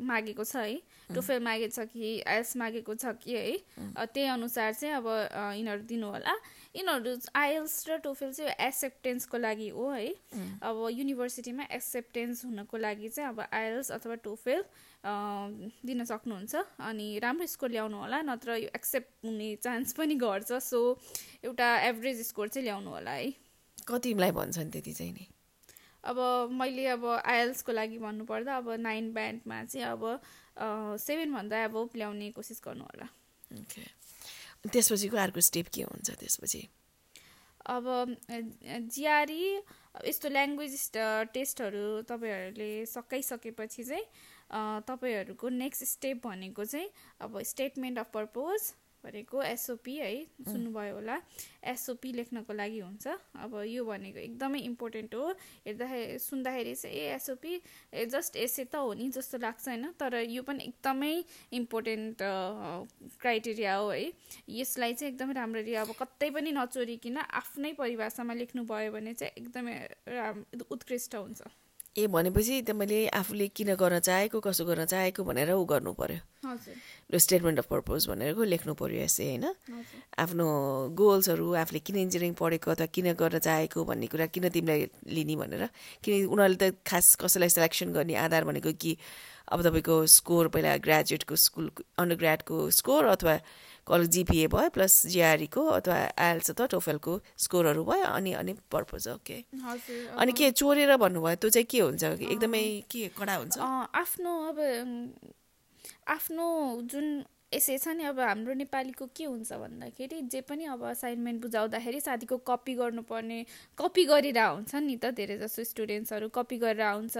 मागेको 0.00 0.44
छ 0.44 0.56
है? 0.56 0.80
टोफेल 1.14 1.40
मागेको 1.42 1.72
छ 1.74 1.86
कि 1.88 2.20
आइएल्स 2.20 2.56
मागेको 2.56 2.94
छ 2.94 3.12
कि 3.22 3.34
है 3.34 4.06
त्यही 4.06 4.26
अनुसार 4.28 4.72
चाहिँ 4.72 4.94
अब 4.94 5.06
यिनीहरू 5.56 5.82
दिनु 5.88 6.06
होला। 6.06 6.34
यिनीहरू 6.76 7.16
आइएल्स 7.34 7.74
र 7.88 7.96
टोफेल 8.04 8.32
चाहिँ 8.32 8.52
एक्सेप्टेन्सको 8.66 9.38
लागि 9.38 9.68
हो 9.72 9.88
है। 9.90 10.08
अब 10.62 10.76
युनिभर्सिटीमा 10.92 11.64
एक्सेप्टेन्स 11.72 12.44
हुनको 12.44 12.76
लागि 12.76 13.08
चाहिँ 13.08 13.28
अब 13.30 13.40
आइएल्स 13.40 13.90
अथवा 13.92 14.14
टोफेल 14.24 14.62
दिन 15.86 16.04
सक्नुहुन्छ। 16.04 16.54
अनि 16.80 17.18
राम्रो 17.22 17.46
स्कोर 17.46 17.70
ल्याउनु 17.70 17.96
होला 17.96 18.20
नत्र 18.28 18.56
यो 18.56 18.68
एक्सेप्ट 18.76 19.24
हुने 19.24 19.54
चान्स 19.64 19.92
पनि 19.96 20.14
घट्छ। 20.14 20.52
सो 20.52 20.78
एउटा 21.44 21.68
एभरेज 21.88 22.20
स्कोर 22.28 22.48
चाहिँ 22.48 22.64
ल्याउनु 22.64 22.90
होला 22.90 23.10
है। 23.10 23.32
कतिलाई 23.88 24.30
भन्छन् 24.36 24.70
त्यति 24.70 24.92
चाहिँ 24.92 25.12
नि? 25.12 25.26
अब 26.04 26.18
मैले 26.52 26.86
अब 26.86 27.04
आइएल्सको 27.04 27.72
लागि 27.72 27.98
भन्नुपर्दा 27.98 28.56
अब 28.56 28.70
नाइन 28.80 29.12
ब्यान्डमा 29.12 29.64
चाहिँ 29.64 29.86
अब 29.86 30.02
सेभेनभन्दा 30.58 31.64
अब 31.64 31.76
ल्याउने 31.96 32.30
कोसिस 32.30 32.60
गर्नु 32.64 32.84
होला। 32.84 33.06
ओके 33.58 33.82
त्यसपछिको 34.68 35.16
अर्को 35.16 35.40
स्टेप 35.40 35.66
के 35.74 35.82
हुन्छ 35.82 36.10
त्यसपछि? 36.10 36.62
अब 37.66 37.84
जिआरई 38.92 39.44
यस्तो 40.08 40.28
ल्याङ्ग्वेज 40.28 40.74
टेस्टहरू 41.32 41.86
तपाईँहरूले 42.08 42.70
सकाइसकेपछि 42.86 43.84
चाहिँ 43.84 44.04
तपाईँहरूको 44.88 45.48
नेक्स्ट 45.48 45.84
स्टेप 45.84 46.26
भनेको 46.26 46.64
चाहिँ 46.64 46.88
अब 47.20 47.40
स्टेटमेन्ट 47.44 47.98
अफ 47.98 48.10
पर्पोज 48.14 48.72
भनेको 49.04 49.42
एसओपी 49.42 49.94
है 49.96 50.12
सुन्नुभयो 50.44 50.94
होला। 50.94 51.16
एसओपी 51.64 52.12
लेख्नको 52.12 52.52
लागि 52.52 52.78
हुन्छ। 52.80 53.06
अब 53.38 53.52
यो 53.66 53.84
भनेको 53.84 54.18
एकदमै 54.18 54.58
इम्पोर्टेन्ट 54.60 55.14
हो। 55.14 55.26
हेर्दाखेरि 55.66 56.18
सुन्दाखेरि 56.18 56.74
चाहिँ 56.74 56.96
a 56.96 57.14
SOP 57.14 57.52
a 57.94 58.06
just 58.06 58.36
essay 58.36 58.64
त 58.64 58.74
हो 58.76 58.92
नि 58.94 59.08
जस्तो 59.14 59.38
लाग्छ 59.38 59.68
होइन 59.68 59.84
तर 60.00 60.14
यो 60.28 60.42
पनि 60.42 60.64
एकदमै 60.64 61.14
इम्पोर्टेन्ट 61.52 62.16
क्राइटेरिया 63.22 63.74
हो 63.74 63.88
है। 63.90 64.12
यसलाई 64.58 64.92
चाहिँ 64.94 65.12
एकदमै 65.12 65.34
राम्ररी 65.34 65.74
अब 65.84 65.94
कतै 65.94 66.30
पनि 66.30 66.52
नचोरिकन 66.52 67.16
आफ्नै 67.22 67.72
परिभाषामा 67.78 68.34
लेख्नुभयो 68.34 68.92
भने 68.92 69.14
चाहिँ 69.14 69.32
एकदमै 69.38 69.74
राम 70.08 70.44
उत्कृष्ट 70.70 71.14
हुन्छ। 71.14 71.42
ए 71.98 72.06
भनेपछि 72.06 72.62
त 72.62 72.70
मैले 72.78 72.98
आफूले 73.10 73.46
किन 73.50 73.74
गर्न 73.74 73.98
चाहेको 74.08 74.38
कसो 74.40 74.64
गर्न 74.64 74.84
चाहेको 74.86 75.24
भनेर 75.26 75.50
ऊ 75.52 75.64
गर्नु 75.66 75.92
पर्यो। 75.98 76.18
हजुर। 76.46 77.18
स्टेटमेन्ट 77.18 77.58
अफ 77.58 77.66
पर्पज 77.66 78.06
भनेर 78.08 78.38
लेख्नु 78.54 78.74
पर्यो 78.78 79.02
यसै 79.02 79.26
होइन? 79.28 79.46
आफ्नो 80.18 80.46
गोल्सहरू 80.94 81.46
आफूले 81.62 81.80
किन 81.82 81.96
इन्जिनियरिङ 82.06 82.34
पढेको 82.38 82.70
अथवा 82.70 82.86
किन 82.94 83.12
गर्न 83.18 83.38
चाहेको 83.38 83.84
भन्ने 83.84 84.06
कुरा 84.06 84.26
किन 84.30 84.48
तिमीलाई 84.54 84.80
लिने 85.10 85.34
भनेर। 85.42 85.62
किन 86.04 86.30
उनीहरूले 86.30 86.58
त 86.62 86.78
खास 86.86 87.06
कसैलाई 87.18 87.50
सेलेक्सन 87.50 87.92
गर्ने 87.92 88.14
आधार 88.14 88.44
भनेको 88.46 88.72
कि 88.78 88.96
अब 89.50 89.58
तपाईँको 89.64 89.94
स्कोर 90.06 90.48
पहिला 90.54 90.76
ग्रेजुएटको 90.84 91.34
स्कुल 91.34 91.66
अन्डर 91.98 92.16
ग्रेडको 92.22 92.56
स्कोर 92.78 93.04
अथवा 93.16 93.34
कलेज 93.88 94.08
जिपिए 94.14 94.46
भयो 94.52 94.68
प्लस 94.76 94.94
जिआरईको 95.12 95.64
अथवा 95.78 95.96
आइएल्स 96.24 96.50
अथवा 96.50 96.66
टोफेलको 96.74 97.12
स्कोरहरू 97.44 97.84
भयो 97.84 98.04
अनि 98.18 98.32
अनि 98.40 98.52
पर्पज 98.72 99.08
ओके 99.08 99.38
अनि 100.18 100.32
के 100.38 100.50
चोरेर 100.60 100.96
भन्नुभयो 100.96 101.34
त्यो 101.40 101.50
चाहिँ 101.50 101.66
के 101.70 101.80
हुन्छ? 101.80 102.02
एकदमै 102.04 102.62
के 102.90 103.08
कडा 103.18 103.34
हुन्छ? 103.40 103.58
आफ्नो 104.02 104.32
अब 104.48 104.58
आफ्नो 106.08 106.46
जुन 106.90 107.06
यसै 107.52 107.76
छ 107.80 107.88
नि 107.96 108.04
अब 108.04 108.18
हाम्रो 108.20 108.54
नेपालीको 108.54 109.06
के 109.16 109.24
हुन्छ 109.24 109.52
भन्दाखेरि 109.52 110.20
जे 110.28 110.40
पनि 110.44 110.64
अब 110.68 110.82
असाइनमेन्ट 110.84 111.40
बुझाउँदाखेरि 111.42 112.00
साथीको 112.00 112.36
कपी 112.44 112.74
गर्नुपर्ने 112.76 113.38
कपी 113.78 114.04
गरेर 114.04 114.38
हुन्छ 114.38 114.74
नि 114.84 114.96
त 114.96 115.16
धेरै 115.16 115.36
जसो 115.40 115.64
स्टुडेन्ट्सहरू 115.64 116.28
कपी 116.28 116.56
गरेर 116.60 116.84
आउँछ। 116.84 117.16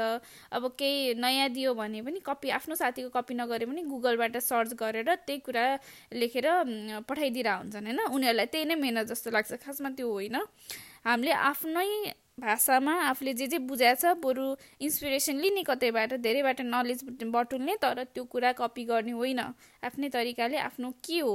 अब 0.52 0.62
केही 0.76 1.14
नयाँ 1.16 1.48
दियो 1.48 1.72
भने 1.74 2.02
पनि 2.04 2.20
कपी 2.20 2.48
आफ्नो 2.60 2.74
साथीको 2.76 3.08
कपी 3.08 3.34
नगरे 3.40 3.66
पनि 3.66 3.82
गुगलबाट 3.88 4.36
सर्च 4.44 4.76
गरेर 4.76 5.08
त्यही 5.24 5.40
कुरा 5.48 5.64
लेखेर 6.12 6.46
पठाइदिएर 7.08 7.48
हुन्छन् 7.48 7.88
होइन? 7.88 8.00
उनीहरूलाई 8.12 8.46
त्यही 8.52 8.64
नै 8.68 8.76
मेहनत 8.76 9.06
जस्तो 9.08 9.30
लाग्छ। 9.32 9.52
खासमा 9.64 9.96
त्यो 9.96 10.12
होइन। 10.12 10.36
हामीले 11.08 11.32
आफ्नै 11.32 11.88
भाषामा 12.38 12.94
आफूले 13.04 13.32
जे 13.34 13.46
जे 13.46 13.58
बुझाएको 13.66 14.00
छ 14.00 14.14
बरु 14.22 14.44
इन्सपिरेसन 14.80 15.36
लिने 15.42 15.62
कतैबाट 15.64 16.12
धेरैबाट 16.22 16.60
नलेज 16.64 17.04
बटुल्ने 17.26 17.76
तर 17.82 18.04
त्यो 18.14 18.24
कुरा 18.24 18.52
कपी 18.54 18.84
गर्ने 18.84 19.12
होइन। 19.12 19.40
आफ्नै 19.82 20.08
तरिकाले 20.08 20.58
आफ्नो 20.58 20.90
के 21.04 21.18
हो 21.20 21.34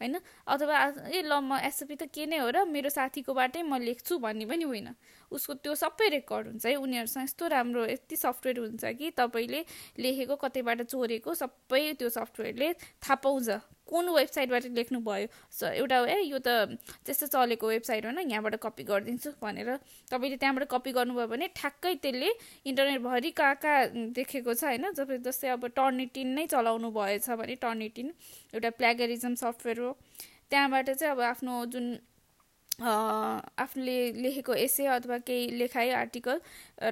होइन? 0.00 0.18
अथवा 0.46 0.78
ए 1.14 1.22
ल 1.22 1.38
म 1.40 1.62
एसओपी 1.62 1.94
त 1.94 2.10
के 2.10 2.26
नै 2.26 2.38
हो 2.42 2.50
र 2.50 2.64
मेरो 2.66 2.90
साथीकोबाटै 2.90 3.62
म 3.62 3.78
लेख्छु 3.78 4.18
भन्ने 4.18 4.46
पनि 4.50 4.64
होइन। 4.66 4.88
उसको 5.30 5.54
त्यो 5.62 5.74
सबै 5.78 6.08
रेकर्ड 6.18 6.46
हुन्छ 6.48 6.66
है 6.66 6.74
उनीहरूसँग 6.76 7.22
यस्तो 7.22 7.46
राम्रो 7.46 7.86
यति 7.86 8.16
सफ्टवेयर 8.16 8.58
हुन्छ 8.58 8.82
कि 8.98 9.10
तपाईँले 9.14 9.60
लेखेको 10.02 10.36
कतैबाट 10.42 10.82
चोरेको 10.90 11.34
सबै 11.38 11.82
त्यो 11.94 12.08
सफ्टवेयरले 12.18 12.72
थाहा 12.98 13.14
पाउँछ। 13.22 13.48
कुन 13.92 14.08
वेबसाइटबाट 14.08 14.64
लेख्नुभयो? 14.72 15.26
स 15.52 15.60
एउटा 15.76 15.96
ए 16.08 16.16
यो 16.24 16.38
त 16.40 16.80
त्यस्तो 17.04 17.26
चलेको 17.28 17.66
वेबसाइट 17.68 18.02
हो 18.06 18.10
न 18.10 18.24
यहाँबाट 18.24 18.56
कपी 18.64 18.82
गरिदिन्छु 18.88 19.30
भनेर 19.42 19.70
तपाईँले 20.10 20.36
त्यहाँबाट 20.40 20.64
कपी 20.72 20.90
गर्नुभयो 20.98 21.26
भने 21.28 21.46
ठ्याक्कै 21.52 21.94
त्यसले 22.00 22.30
इन्टरनेटभरि 22.64 23.30
कहाँ 23.36 23.54
कहाँ 23.60 23.80
देखेको 24.16 24.54
छ 24.54 24.64
होइन? 24.64 24.84
जब 24.96 25.12
जस्तै 25.22 25.48
अब 25.54 25.66
टर्निटिन 25.76 26.28
नै 26.34 26.46
चलाउनु 26.48 26.88
भएछ 26.90 27.28
भने 27.36 27.54
टर्निटिन 27.60 28.08
एउटा 28.54 28.70
प्ल्यागरिजम 28.80 29.34
सफ्टवेयर 29.44 29.78
हो। 29.80 29.90
त्यहाँबाट 30.50 30.90
चाहिँ 30.90 31.12
अब 31.12 31.20
आफ्नो 31.28 31.52
जुन 31.72 31.86
आफूले 32.82 33.96
लेखेको 34.22 34.54
एसे 34.54 34.86
अथवा 34.86 35.18
केही 35.26 35.58
लेखाइ 35.58 35.90
आर्टिकल 36.02 36.40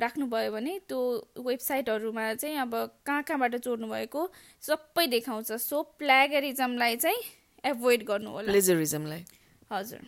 राख्नुभयो 0.03 0.51
भने 0.53 0.79
त्यो 0.89 1.01
वेबसाइटहरूमा 1.47 2.33
चाहिँ 2.35 2.57
अब 2.63 2.75
कहाँ 3.07 3.23
कहाँबाट 3.23 3.57
चोर्नु 3.57 3.87
भएको 3.91 4.21
सबै 4.63 5.07
देखाउँछ। 5.07 5.53
सो 5.53 5.83
प्ल्यागरिजमलाई 5.99 6.97
चाहिँ 6.97 7.21
एभोइड 7.65 8.05
गर्नु 8.07 8.31
होला। 8.31 8.49
प्लेजरिजमलाई 8.53 9.25
हजुर। 9.73 10.01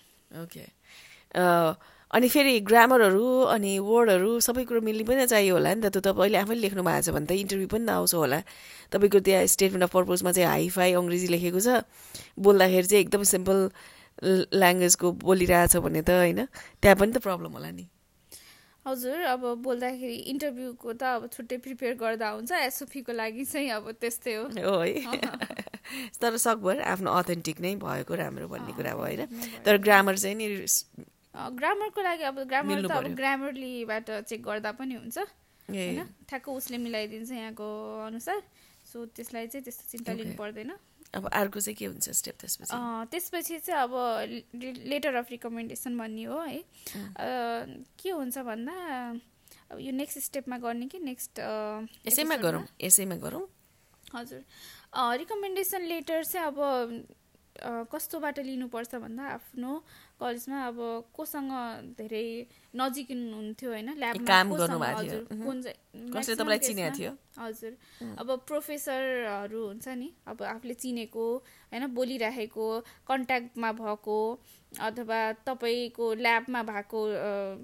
ओके 0.43 0.65
अनि 2.13 2.29
फेरि 2.29 2.61
ग्रामरहरू 2.69 3.27
अनि 3.57 3.73
वर्डहरू 3.81 4.31
सबै 4.45 4.65
कुरो 4.69 4.81
मिल्ने 4.85 5.05
पनि 5.09 5.27
चाहियो 5.27 5.55
होला 5.57 5.75
नि 5.75 5.81
त। 5.81 5.97
त्यो 5.97 6.13
तपाईँले 6.13 6.39
आफैले 6.39 6.61
लेख्नु 6.61 6.83
भएको 6.85 7.03
छ 7.09 7.17
भने 7.17 7.27
त 7.27 7.33
इन्टरभ्यू 7.33 7.69
पनि 7.73 7.85
त 7.89 7.91
आउँछ 7.97 8.15
होला। 8.15 8.39
तपाईँको 8.93 9.19
त्यहाँ 9.25 9.47
स्टेटमेन्ट 9.49 9.85
अफ 9.89 9.93
पर्पजमा 9.97 10.33
चाहिँ 10.37 10.49
हाई 10.49 10.69
फाई 10.77 10.93
अङ्ग्रेजी 10.93 11.27
लेखेको 11.33 11.61
छ। 11.65 11.89
बोल्दाखेरि 12.37 12.87
चाहिँ 12.87 13.01
एकदम 13.05 13.23
सिम्पल 13.33 13.59
ल्याङ्ग्वेजको 14.23 15.13
बोलिरहेछ 15.13 15.77
भने 15.77 16.03
त 16.03 16.11
होइन 16.11 16.47
त्यहाँ 16.83 16.97
पनि 16.97 17.13
त 17.13 17.19
प्रब्लम 17.19 17.53
होला 17.53 17.71
नि। 17.71 17.89
हजुर 18.87 19.21
अब 19.23 19.43
बोल्दाखेरि 19.63 20.15
इन्टरभ्यूको 20.15 20.93
त 20.93 21.03
अब 21.03 21.29
छुट्टै 21.33 21.57
प्रिपेयर 21.57 21.95
गर्दा 21.95 22.29
हुन्छ 22.29 22.53
एसओपीको 22.53 23.13
लागि 23.13 23.45
चाहिँ 23.45 23.71
अब 23.71 23.91
त्यस्तै 24.01 24.35
हो। 24.35 24.45
हो 24.45 25.17
तर 26.21 26.37
सकभर 26.37 26.81
आफ्नो 26.81 27.11
अथेन्टिक 27.11 27.61
नै 27.61 27.75
भएको 27.77 28.15
राम्रो 28.15 28.49
भन्ने 28.49 28.73
कुरा 28.73 28.95
भयो। 28.95 29.03
होइन 29.03 29.63
तर 29.65 29.79
ग्रामर 29.79 30.19
चाहिँ 30.19 30.37
नि 30.37 30.67
ग्रामरको 31.35 32.03
लागि 32.03 32.23
अब 32.23 32.39
ग्रामर 32.49 32.87
त 32.87 32.91
अब। 32.91 33.15
ग्रामरलीबाट 33.15 34.11
चेक 34.11 34.43
गर्दा 34.43 34.73
पनि 34.73 34.95
हुन्छ 34.95 35.19
होइन? 35.19 36.03
ठ्याक्क 36.29 36.49
उसले 36.49 36.79
मिलाइदिन्छ 36.79 37.31
यहाँको 37.31 37.69
अनुसार। 38.07 38.43
सो 38.93 39.07
त्यसलाई 39.07 39.47
चाहिँ 39.47 39.65
त्यस्तो 39.65 39.85
चिन्ता 39.91 40.13
लिनु. 40.13 40.35
पर्दैन। 40.37 40.71
अब 41.15 41.29
अर्को 41.29 41.61
चाहिँ 41.61 41.77
के 41.77 41.87
हुन्छ 41.87 42.11
स्टेप 42.11 42.37
त्यसपछि? 42.41 42.77
त्यसपछि 43.11 43.59
चाहिँ 43.59 43.83
अब 43.83 43.93
लेटर 44.89 45.15
अफ 45.15 45.31
रिकमेन्डेसन 45.31 45.99
भन्ने 45.99 46.25
हो 46.25 46.39
है। 46.41 46.63
के 48.01 48.11
हुन्छ 48.11 48.39
भन्दा 48.39 48.73
अब 49.71 49.81
यो 49.81 49.93
नेक्स्ट 49.93 50.19
स्टेपमा 50.19 50.59
गर्ने 50.59 50.87
कि 50.89 50.99
नेक्स्ट 50.99 51.41
यसैमा 52.07 52.37
गरौँ 52.37 52.65
यसैमा 52.81 53.17
गरौँ। 53.25 53.45
हजुर। 54.15 54.45
रिकमेन्डेसन 55.19 55.83
लेटर 55.89 56.25
चाहिँ 56.25 56.47
अब 56.47 56.57
कस्तोबाट 57.93 58.39
लिनुपर्छ 58.41 58.95
भन्दा 58.97 59.25
आफ्नो 59.37 59.73
कलेजमा 60.21 60.59
अब 60.67 60.79
कोसँग 61.13 61.53
धेरै 61.99 62.27
नजिक 62.75 63.09
हुनुहुन्थ्यो 63.11 63.69
होइन 63.71 63.89
ल्याबमा। 63.93 64.25
हजुर, 67.39 67.73
अब 68.21 68.29
प्रोफेसरहरू 68.49 69.61
हुन्छ 69.67 69.89
नि 70.01 70.09
अब 70.27 70.43
आफूले 70.43 70.75
चिनेको 70.75 71.25
होइन 71.73 71.85
बोलिराखेको 71.93 72.67
कन्ट्याक्टमा 73.09 73.71
भएको 73.73 74.19
अथवा 74.81 75.21
तपाईँको 75.47 76.07
ल्याबमा 76.25 76.61
भएको 76.63 77.01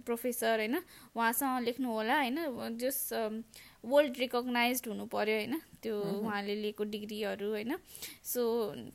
प्रोफेसर 0.04 0.57
होइन 0.59 0.76
उहाँसँग 1.16 1.64
लेख्नु 1.64 1.88
होला 1.88 2.16
होइन 2.16 2.38
जस 2.76 2.99
वर्ल्ड 3.85 4.17
रिकगनाइज 4.19 4.83
हुनु 4.87 5.05
पर्यो 5.07 5.35
होइन? 5.37 5.61
त्यो 5.83 5.95
उहाँले 5.95 6.55
लिएको 6.55 6.85
डिग्रीहरू 6.85 7.49
होइन? 7.51 7.77
सो 8.25 8.43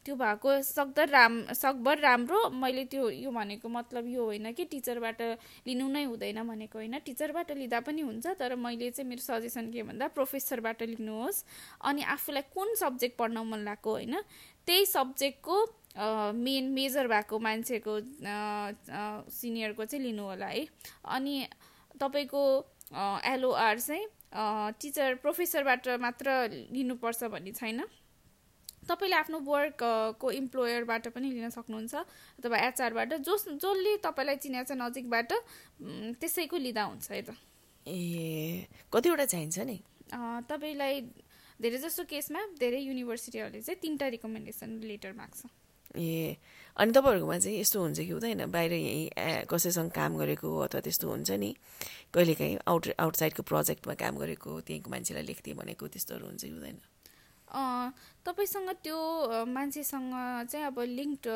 त्यो 0.06 0.16
भएको 0.16 0.62
सक्दर 0.62 1.10
राम 1.10 1.34
सकभर 1.56 2.00
राम्रो। 2.00 2.50
मैले 2.52 2.84
त्यो 2.92 3.10
यो 3.10 3.32
भनेको 3.32 3.70
मतलब 3.70 4.08
यो 4.08 4.24
होइन 4.26 4.52
कि 4.52 4.66
टिचरबाट 4.66 5.22
लिनु 5.68 5.88
नै 5.88 6.04
हुँदैन 6.04 6.44
भनेको 6.44 6.78
होइन? 6.80 7.00
टिचरबाट 7.00 7.52
लिँदा 7.52 7.80
पनि 7.80 8.02
हुन्छ 8.02 8.26
तर 8.40 8.56
मैले 8.56 8.90
चाहिँ 8.92 9.10
मेरो 9.10 9.24
सजेसन 9.24 9.72
के 9.72 9.84
भन्दा 9.84 10.08
प्रोफेसरबाट 10.12 10.84
लिनुहोस्। 10.84 11.44
अनि 11.82 12.02
आफूलाई 12.04 12.44
कुन 12.54 12.76
सब्जेक्ट 12.76 13.18
पढ्न 13.18 13.38
मन 13.48 13.64
लागेको 13.64 13.92
होइन? 13.92 14.16
त्यही 14.68 14.86
सब्जेक्टको 14.86 15.56
मेन 16.36 16.66
मेजर 16.74 17.08
भएको 17.08 17.40
मान्छेको 17.40 17.94
सिनियरको 19.32 19.86
चाहिँ 19.86 20.04
लिनु 20.06 20.24
होला 20.24 20.46
है। 20.46 20.66
अनि 21.06 21.48
तपाईँको 22.02 22.44
एलओआर 23.26 23.80
चाहिँ 23.80 24.06
टिचर 24.34 25.16
प्रोफेसरबाट 25.22 25.88
मात्र 26.02 26.28
लिनुपर्छ 26.74 27.24
भन्ने 27.34 27.52
छैन। 27.54 27.82
तपाईँले 28.84 29.16
आफ्नो 29.16 29.40
वर्कको 29.40 30.28
इम्प्लोयरबाट 30.32 31.08
पनि 31.16 31.28
लिन 31.32 31.50
सक्नुहुन्छ 31.50 31.94
अथवा 32.42 32.58
एचआरबाट 32.68 33.14
जस 33.24 33.46
जसले 33.56 33.96
तपाईँलाई 34.04 34.36
चिनेको 34.44 34.66
छ 34.68 34.72
नजिकबाट 34.76 35.32
त्यसैको 36.20 36.58
लिँदा 36.58 36.84
हुन्छ 36.84 37.12
है 37.12 37.22
त। 37.22 37.32
ए 37.88 38.68
कतिवटा 38.92 39.26
चाहिन्छ 39.26 39.58
नि? 39.64 39.78
तपाईँलाई 40.50 40.96
धेरै 41.60 41.78
जसो 41.80 42.04
केसमा 42.04 42.40
धेरै 42.60 42.80
युनिभर्सिटीहरूले 42.84 43.62
चाहिँ 43.62 43.80
तिनवटा 43.80 44.08
रिकमेन्डेसन 44.18 44.70
लेटर 44.84 45.14
माग्छ। 45.16 45.40
ए 45.96 46.38
अनि 46.78 46.92
तपाईँहरूकोमा 46.92 47.38
चाहिँ 47.38 47.60
यस्तो 47.60 47.80
हुन्छ 47.82 48.00
कि 48.00 48.10
हुँदैन? 48.10 48.46
बाहिर 48.52 48.74
यहीँ 48.74 49.46
कसैसँग 49.46 49.92
काम 49.94 50.18
गरेको 50.18 50.50
अथवा 50.66 50.82
त्यस्तो 50.82 51.08
हुन्छ 51.10 51.32
नि? 51.38 51.54
कहिलेकाहीँ 52.14 52.58
आउट 52.68 52.88
आउटसाइडको 52.98 53.44
प्रोजेक्टमा 53.44 53.94
काम 53.94 54.18
गरेको 54.18 54.60
त्यहीँको 54.66 54.90
मान्छेलाई 54.90 55.24
लेखिदिएँ 55.24 55.58
भनेको 55.58 55.88
त्यस्तोहरू 55.94 56.26
हुन्छ 56.26 56.44
कि 56.44 56.50
हुँदैन? 56.50 56.78
तपाईँसँग 58.26 58.70
त्यो 58.84 58.98
मान्छेसँग 59.46 60.14
चाहिँ 60.50 60.66
अब 60.66 60.80
लिङ्क 60.82 61.28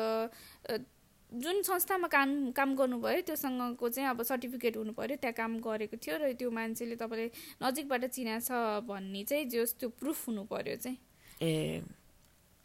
जुन 1.32 1.62
संस्थामा 1.62 2.08
काम 2.08 2.50
काम 2.56 2.74
गर्नुभयो 2.74 3.20
त्योसँगको 3.28 3.88
चाहिँ 3.88 4.08
अब 4.10 4.22
सर्टिफिकेट 4.24 4.76
हुनु 4.76 4.92
पऱ्यो 4.96 5.16
त्यहाँ 5.22 5.36
काम 5.36 5.58
गरेको 5.60 5.96
थियो 6.00 6.16
र 6.18 6.32
त्यो 6.34 6.50
मान्छेले 6.50 6.96
तपाईँले 6.96 7.30
नजिकबाट 7.62 8.04
चिनाएको 8.10 8.42
छ 8.42 8.50
भन्ने 8.88 9.22
चाहिँ 9.22 9.44
जस 9.52 9.76
त्यो 9.78 9.88
प्रुफ 10.00 10.28
हुनु 10.28 10.42
पऱ्यो 10.48 10.76
चाहिँ। 10.82 10.98
ए 11.42 11.82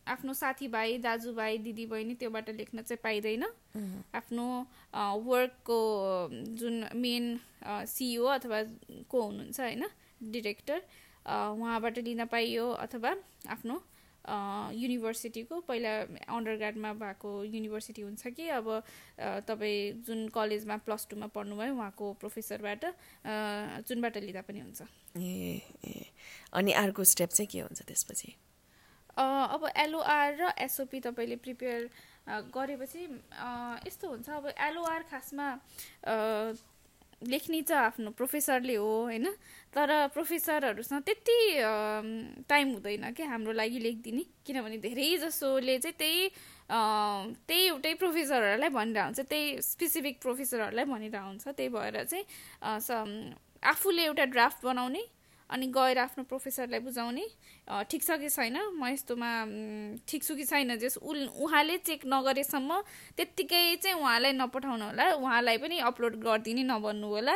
आफ्नो 0.08 0.34
साथीभाइ 0.34 0.98
दाजुभाइ 1.00 1.58
दिदीबहिनी 1.64 2.14
त्योबाट 2.20 2.50
लेख्न 2.50 2.82
चाहिँ 2.82 3.00
पाइँदैन। 3.04 3.44
आफ्नो 4.16 4.46
वर्कको 5.24 5.80
जुन 6.60 6.76
मेन 6.96 7.40
सिइओ 7.88 8.26
अथवा 8.36 8.62
को 9.10 9.22
हुनुहुन्छ 9.22 9.60
होइन 9.60 9.84
डिरेक्टर 10.32 10.82
उहाँबाट 11.26 11.98
लिन 12.00 12.26
पाइयो 12.26 12.70
अथवा 12.84 13.16
आफ्नो 13.50 13.76
युनिभर्सिटीको 14.76 15.60
पहिला 15.68 15.92
अन्डर 16.32 16.56
ग्राडमा 16.58 16.94
भएको 17.00 17.32
युनिभर्सिटी 17.44 18.02
हुन्छ 18.02 18.28
कि 18.36 18.48
अब 18.60 18.68
तपाईँ 19.48 19.92
जुन 20.08 20.28
कलेजमा 20.36 20.78
प्लस 20.88 21.08
टूमा 21.12 21.28
पढ्नुभयो 21.36 21.74
उहाँको 21.76 22.14
प्रोफेसरबाट 22.20 22.86
जुनबाट 23.88 24.18
लिँदा 24.18 24.42
पनि 24.48 24.60
हुन्छ। 24.60 24.82
ए 25.18 25.60
ए। 25.86 26.06
अनि 26.54 26.72
अर्को 26.72 27.04
स्टेप 27.04 27.30
चाहिँ 27.30 27.48
के 27.52 27.60
हुन्छ 27.60 27.82
त्यसपछि? 27.84 28.36
अब 29.18 29.70
एलओआर 29.78 30.30
र 30.42 30.52
एसओपी 30.66 31.00
तपाईँले 31.00 31.36
प्रिपेयर 31.46 31.90
गरेपछि 32.50 33.04
यस्तो 33.88 34.10
हुन्छ। 34.10 34.30
अब 34.30 34.46
एलओआर 34.58 35.02
खासमा 35.12 35.48
लेख्ने 37.24 37.62
चाहिँ 37.62 37.84
आफ्नो 37.86 38.10
प्रोफेसरले 38.20 38.76
हो 38.76 38.92
होइन? 39.04 39.28
तर 39.72 39.90
प्रोफेसरहरूसँग 40.14 41.02
त्यति 41.08 41.38
टाइम 42.50 42.68
हुँदैन 42.74 43.12
कि 43.16 43.24
हाम्रो 43.24 43.52
लागि 43.54 43.80
लेखिदिने। 43.80 44.24
किनभने 44.46 44.78
धेरै 44.84 45.08
जसोले 45.24 45.78
चाहिँ 45.80 45.96
त्यही 45.96 46.30
त्यही 47.48 47.64
एउटै 47.68 47.94
प्रोफेसरहरूलाई 47.96 48.70
भनिरहेको 48.70 49.08
हुन्छ 49.08 49.20
त्यही 49.30 49.62
स्पेसिफिक 49.62 50.20
प्रोफेसरहरूलाई 50.22 50.86
भनिरहेको 50.86 51.28
हुन्छ। 51.28 51.48
त्यही 51.48 51.70
भएर 51.70 52.04
चाहिँ 52.04 52.26
आफूले 53.64 54.04
एउटा 54.04 54.26
ड्राफ्ट 54.36 54.66
बनाउने 54.66 55.04
अनि 55.54 55.68
गएर 55.70 55.98
आफ्नो 56.10 56.24
प्रोफेसरलाई 56.26 56.80
बुझाउने। 56.82 57.26
ठिक 57.90 58.02
छ 58.04 58.18
कि 58.18 58.30
छैन? 58.30 58.58
म 58.74 58.90
यस्तोमा 58.90 59.30
ठिक 60.10 60.22
छु 60.24 60.34
कि 60.36 60.46
छैन? 60.50 60.76
जस 60.82 60.98
उ 60.98 61.14
उहाँले 61.46 61.78
चेक 61.86 62.10
नगरेसम्म 62.10 62.72
त्यत्तिकै 63.18 63.64
चाहिँ 63.78 63.98
उहाँलाई 64.02 64.34
नपठाउनु 64.34 64.86
होला। 64.90 65.06
उहाँलाई 65.22 65.58
पनि 65.62 65.78
अपलोड 65.86 66.14
गरिदिने 66.26 66.64
नभन्नु 66.74 67.08
होला। 67.08 67.36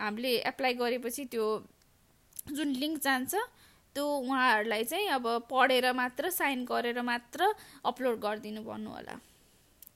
हामीले 0.00 0.30
एप्लाई 0.48 0.72
गरेपछि 0.80 1.24
त्यो 1.28 1.46
जुन 2.56 2.68
लिङ्क 2.80 2.96
जान्छ 3.04 3.34
त्यो 3.94 4.04
उहाँहरूलाई 4.04 4.84
चाहिँ 4.84 5.08
अब 5.20 5.26
पढेर 5.50 5.92
मात्र 5.92 6.30
साइन 6.30 6.64
गरेर 6.64 7.00
मात्र 7.04 7.52
अपलोड 7.84 8.16
गरिदिनु 8.24 8.62
भन्नु 8.64 8.90
होला। 8.90 9.14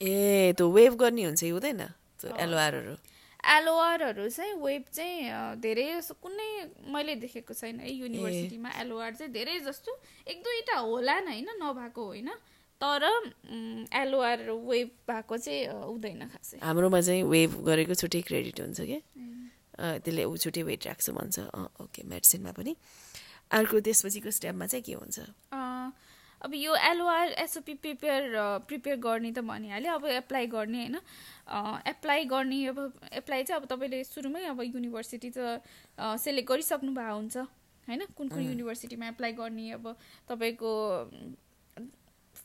ए 0.02 0.52
त्यो 0.58 0.66
वेभ 0.68 0.94
गर्ने 1.00 1.22
हुन्छ 1.24 1.42
हुँदैन? 1.44 1.82
एलओआरहरू 2.22 2.94
एलोआरहरू 3.42 4.28
चाहिँ 4.28 4.54
वेब 4.62 4.84
चाहिँ 4.94 5.60
धेरै 5.60 5.86
जस्तो 5.98 6.14
कुनै 6.22 6.50
मैले 6.94 7.14
देखेको 7.22 7.54
छैन। 7.54 7.80
है 7.80 7.92
युनिभर्सिटीमा 7.92 8.70
एलोआर 8.80 9.14
चाहिँ 9.14 9.32
धेरै 9.32 9.58
जस्तो 9.66 9.90
एक 10.30 10.38
दुईवटा 10.42 10.76
होला 10.78 11.18
नि 11.20 11.42
होइन 11.42 11.50
नभएको 11.62 12.02
होइन। 12.06 12.30
तर 12.80 13.02
एलोआर 13.94 14.38
वेब 14.50 14.90
भएको 15.10 15.36
चाहिँ 15.38 15.66
हुँदैन 15.90 16.22
खासै। 16.30 16.58
हाम्रोमा 16.62 17.00
चाहिँ 17.00 17.22
वेब 17.22 17.50
गरेको 17.66 17.94
छुट्टै 17.94 18.20
क्रेडिट 18.26 18.60
हुन्छ 18.60 18.80
कि 18.80 18.98
त्यसले 19.78 20.24
ऊ 20.24 20.36
छुट्टै 20.36 20.62
वेट 20.62 20.86
राख्छु 20.86 21.12
भन्छ। 21.12 21.38
ओके 21.82 22.02
मेडिसिनमा 22.06 22.52
पनि। 22.54 22.76
अर्को 23.52 23.80
त्यसपछिको 23.80 24.30
स्टेपमा 24.30 24.66
चाहिँ 24.66 24.82
के 24.86 24.92
हुन्छ? 24.92 25.18
अब 26.42 26.54
यो 26.54 26.74
एलओआर 26.74 27.28
एसओपी 27.38 27.74
प्रिपेयर 27.82 28.22
प्रिपेयर 28.68 28.96
गर्ने 28.98 29.30
त 29.32 29.38
भनिहाल्यो। 29.46 29.94
अब 29.94 30.06
एप्लाई 30.06 30.46
गर्ने 30.54 30.78
होइन। 30.78 30.96
एप्लाई 31.88 32.24
गर्ने 32.24 32.64
अब 32.66 32.78
एप्लाई 33.12 33.42
चाहिँ 33.42 33.60
अब 33.62 33.66
तपाईँले 33.70 34.02
सुरुमै 34.04 34.44
अब 34.50 34.62
युनिभर्सिटी 34.62 35.30
त 35.36 35.62
सेलेक्ट 36.18 36.48
गरिसक्नु 36.48 36.92
भएको 36.92 37.14
हुन्छ 37.14 37.36
होइन? 37.36 38.02
कुन 38.16 38.28
कुन 38.28 38.42
युनिभर्सिटीमा 38.42 39.06
एप्लाई 39.08 39.32
गर्ने 39.38 39.70
अब 39.72 39.86
तपाईँको 40.28 40.72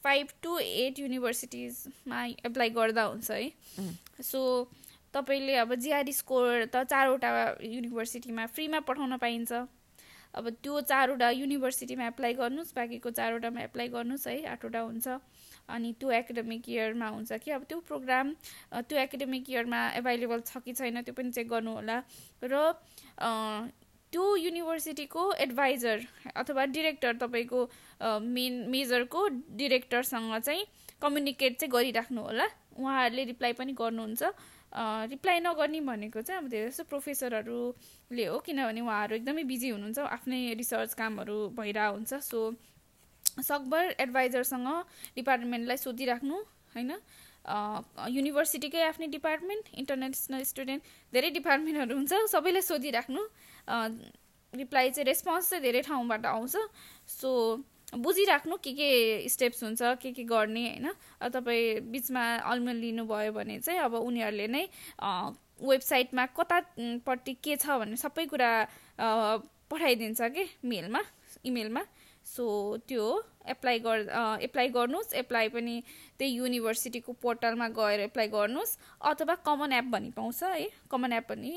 फाइभ 0.04 0.28
टु 0.44 0.58
एट 0.60 1.00
युनिभर्सिटिजमा 1.00 2.24
एप्लाई 2.46 2.70
गर्दा 2.70 3.04
हुन्छ 3.04 3.32
है। 3.32 3.52
सो 4.22 4.40
तपाईँले 5.14 5.56
अब 5.58 5.74
जिआरडी 5.76 6.14
स्कोर 6.14 6.66
त 6.70 6.84
चारवटा 6.86 7.30
युनिभर्सिटीमा 7.66 8.46
फ्रीमा 8.54 8.80
पठाउन 8.86 9.18
पाइन्छ। 9.18 9.52
अब 10.38 10.50
त्यो 10.64 10.82
चारवटा 10.90 11.30
युनिभर्सिटीमा 11.42 12.06
एप्लाई 12.08 12.34
गर्नुहोस् 12.40 12.74
बाँकीको 12.76 13.10
चारवटामा 13.20 13.62
एप्लाई 13.62 13.88
गर्नुहोस् 13.90 14.28
है 14.28 14.36
आठवटा 14.54 14.80
हुन्छ। 14.80 15.08
अनि 15.68 15.90
त्यो 16.00 16.12
एकाडेमिक 16.12 16.70
इयरमा 16.70 17.08
हुन्छ 17.08 17.32
कि 17.44 17.52
अब 17.52 17.64
त्यो 17.70 17.80
प्रोग्राम 17.88 18.28
त्यो 18.88 18.98
एकाडेमिक 19.00 19.50
इयरमा 19.50 19.82
एभाइलेबल 20.00 20.40
छ 20.48 20.64
कि 20.64 20.74
छैन 20.74 21.02
त्यो 21.02 21.14
पनि 21.18 21.32
चेक 21.32 21.48
गर्नु 21.50 21.72
होला। 21.74 21.98
र 22.44 22.56
त्यो 24.14 24.26
युनिभर्सिटीको 24.40 25.24
एडभाइजर 25.44 25.98
अथवा 26.36 26.66
डिरेक्टर 26.72 27.16
तपाईँको 27.24 27.60
मेन 28.24 28.54
मेजरको 28.72 29.22
डिरेक्टरसँग 29.60 30.38
चाहिँ 30.40 30.64
कम्युनिकेट 31.02 31.60
चाहिँ 31.60 31.72
गरिराख्नु 31.72 32.22
होला। 32.22 32.48
उहाँहरूले 32.78 33.24
रिप्लाई 33.26 33.54
पनि 33.60 33.74
गर्नुहुन्छ। 33.74 34.24
रिप्लाई 35.12 35.40
नगर्ने 35.40 35.80
भनेको 35.82 36.22
चाहिँ 36.22 36.42
अब 36.42 36.48
धेरै 36.50 36.70
जस्तो 36.70 36.84
प्रोफेसरहरूले 36.90 38.26
हो 38.26 38.40
किनभने 38.46 38.82
उहाँहरू 38.82 39.16
एकदमै 39.16 39.44
बिजी 39.52 39.70
हुनुहुन्छ 39.70 40.00
आफ्नै 40.18 40.42
रिसर्च 40.60 40.94
कामहरू 41.00 41.38
भइरहेको 41.58 41.94
हुन्छ 41.96 42.14
सो 42.26 42.42
सकभर 43.44 43.96
एडभाइजरसँग 44.00 44.70
डिपार्टमेन्टलाई 45.16 45.78
सोधिराख्नु 45.78 46.38
होइन? 46.76 46.92
युनिभर्सिटीकै 48.14 48.82
आफ्नै 48.84 49.08
डिपार्टमेन्ट 49.08 49.66
इन्टरनेसनल 49.82 50.44
स्टुडेन्ट 50.52 50.82
धेरै 51.14 51.30
डिपार्टमेन्टहरू 51.38 51.96
हुन्छ 51.96 52.14
सबैलाई 52.32 52.62
सोधिराख्नु। 52.70 53.22
रिप्लाई 54.54 54.90
चाहिँ 54.90 55.06
रेस्पोन्स 55.06 55.50
चाहिँ 55.50 55.64
धेरै 55.64 55.82
ठाउँबाट 55.88 56.26
आउँछ 56.26 56.56
सो 57.14 57.32
बुझिराख्नु 57.96 58.56
के 58.64 58.72
के 58.74 58.90
स्टेप्स 59.30 59.64
हुन्छ 59.64 59.82
के 60.02 60.12
के 60.12 60.24
गर्ने 60.24 60.64
होइन? 60.68 60.88
तपाईँ 61.24 61.80
बिचमा 61.92 62.24
अलमेल 62.44 62.76
लिनुभयो 62.76 63.32
भने 63.32 63.60
चाहिँ 63.60 63.80
अब 63.80 63.94
उनीहरूले 63.96 64.48
नै 64.48 64.68
वेबसाइटमा 65.64 66.26
कतापट्टि 66.36 67.34
के 67.44 67.56
छ 67.56 67.80
भन्ने 67.80 67.96
सबै 67.96 68.26
कुरा 68.28 68.52
पठाइदिन्छ 69.72 70.22
कि 70.36 70.44
मेलमा 70.68 71.02
इमेलमा 71.46 71.84
सो 72.28 72.46
त्यो 72.88 73.04
एप्लाई 73.48 73.80
गर् 73.80 74.04
एप्लाई 74.44 74.68
गर्नुहोस् 74.70 75.14
एप्लाई 75.24 75.50
पनि 75.50 75.76
त्यही 76.20 76.32
युनिभर्सिटीको 76.36 77.12
पोर्टलमा 77.24 77.68
गएर 77.72 78.00
एप्लाई 78.12 78.28
गर्नुहोस् 78.28 78.78
अथवा 79.02 79.36
कमन 79.48 79.74
एप 79.74 79.86
भन्ने 79.96 80.12
पाउँछ 80.12 80.44
है। 80.44 80.68
कमन 80.92 81.14
एप 81.14 81.28
पनि 81.30 81.52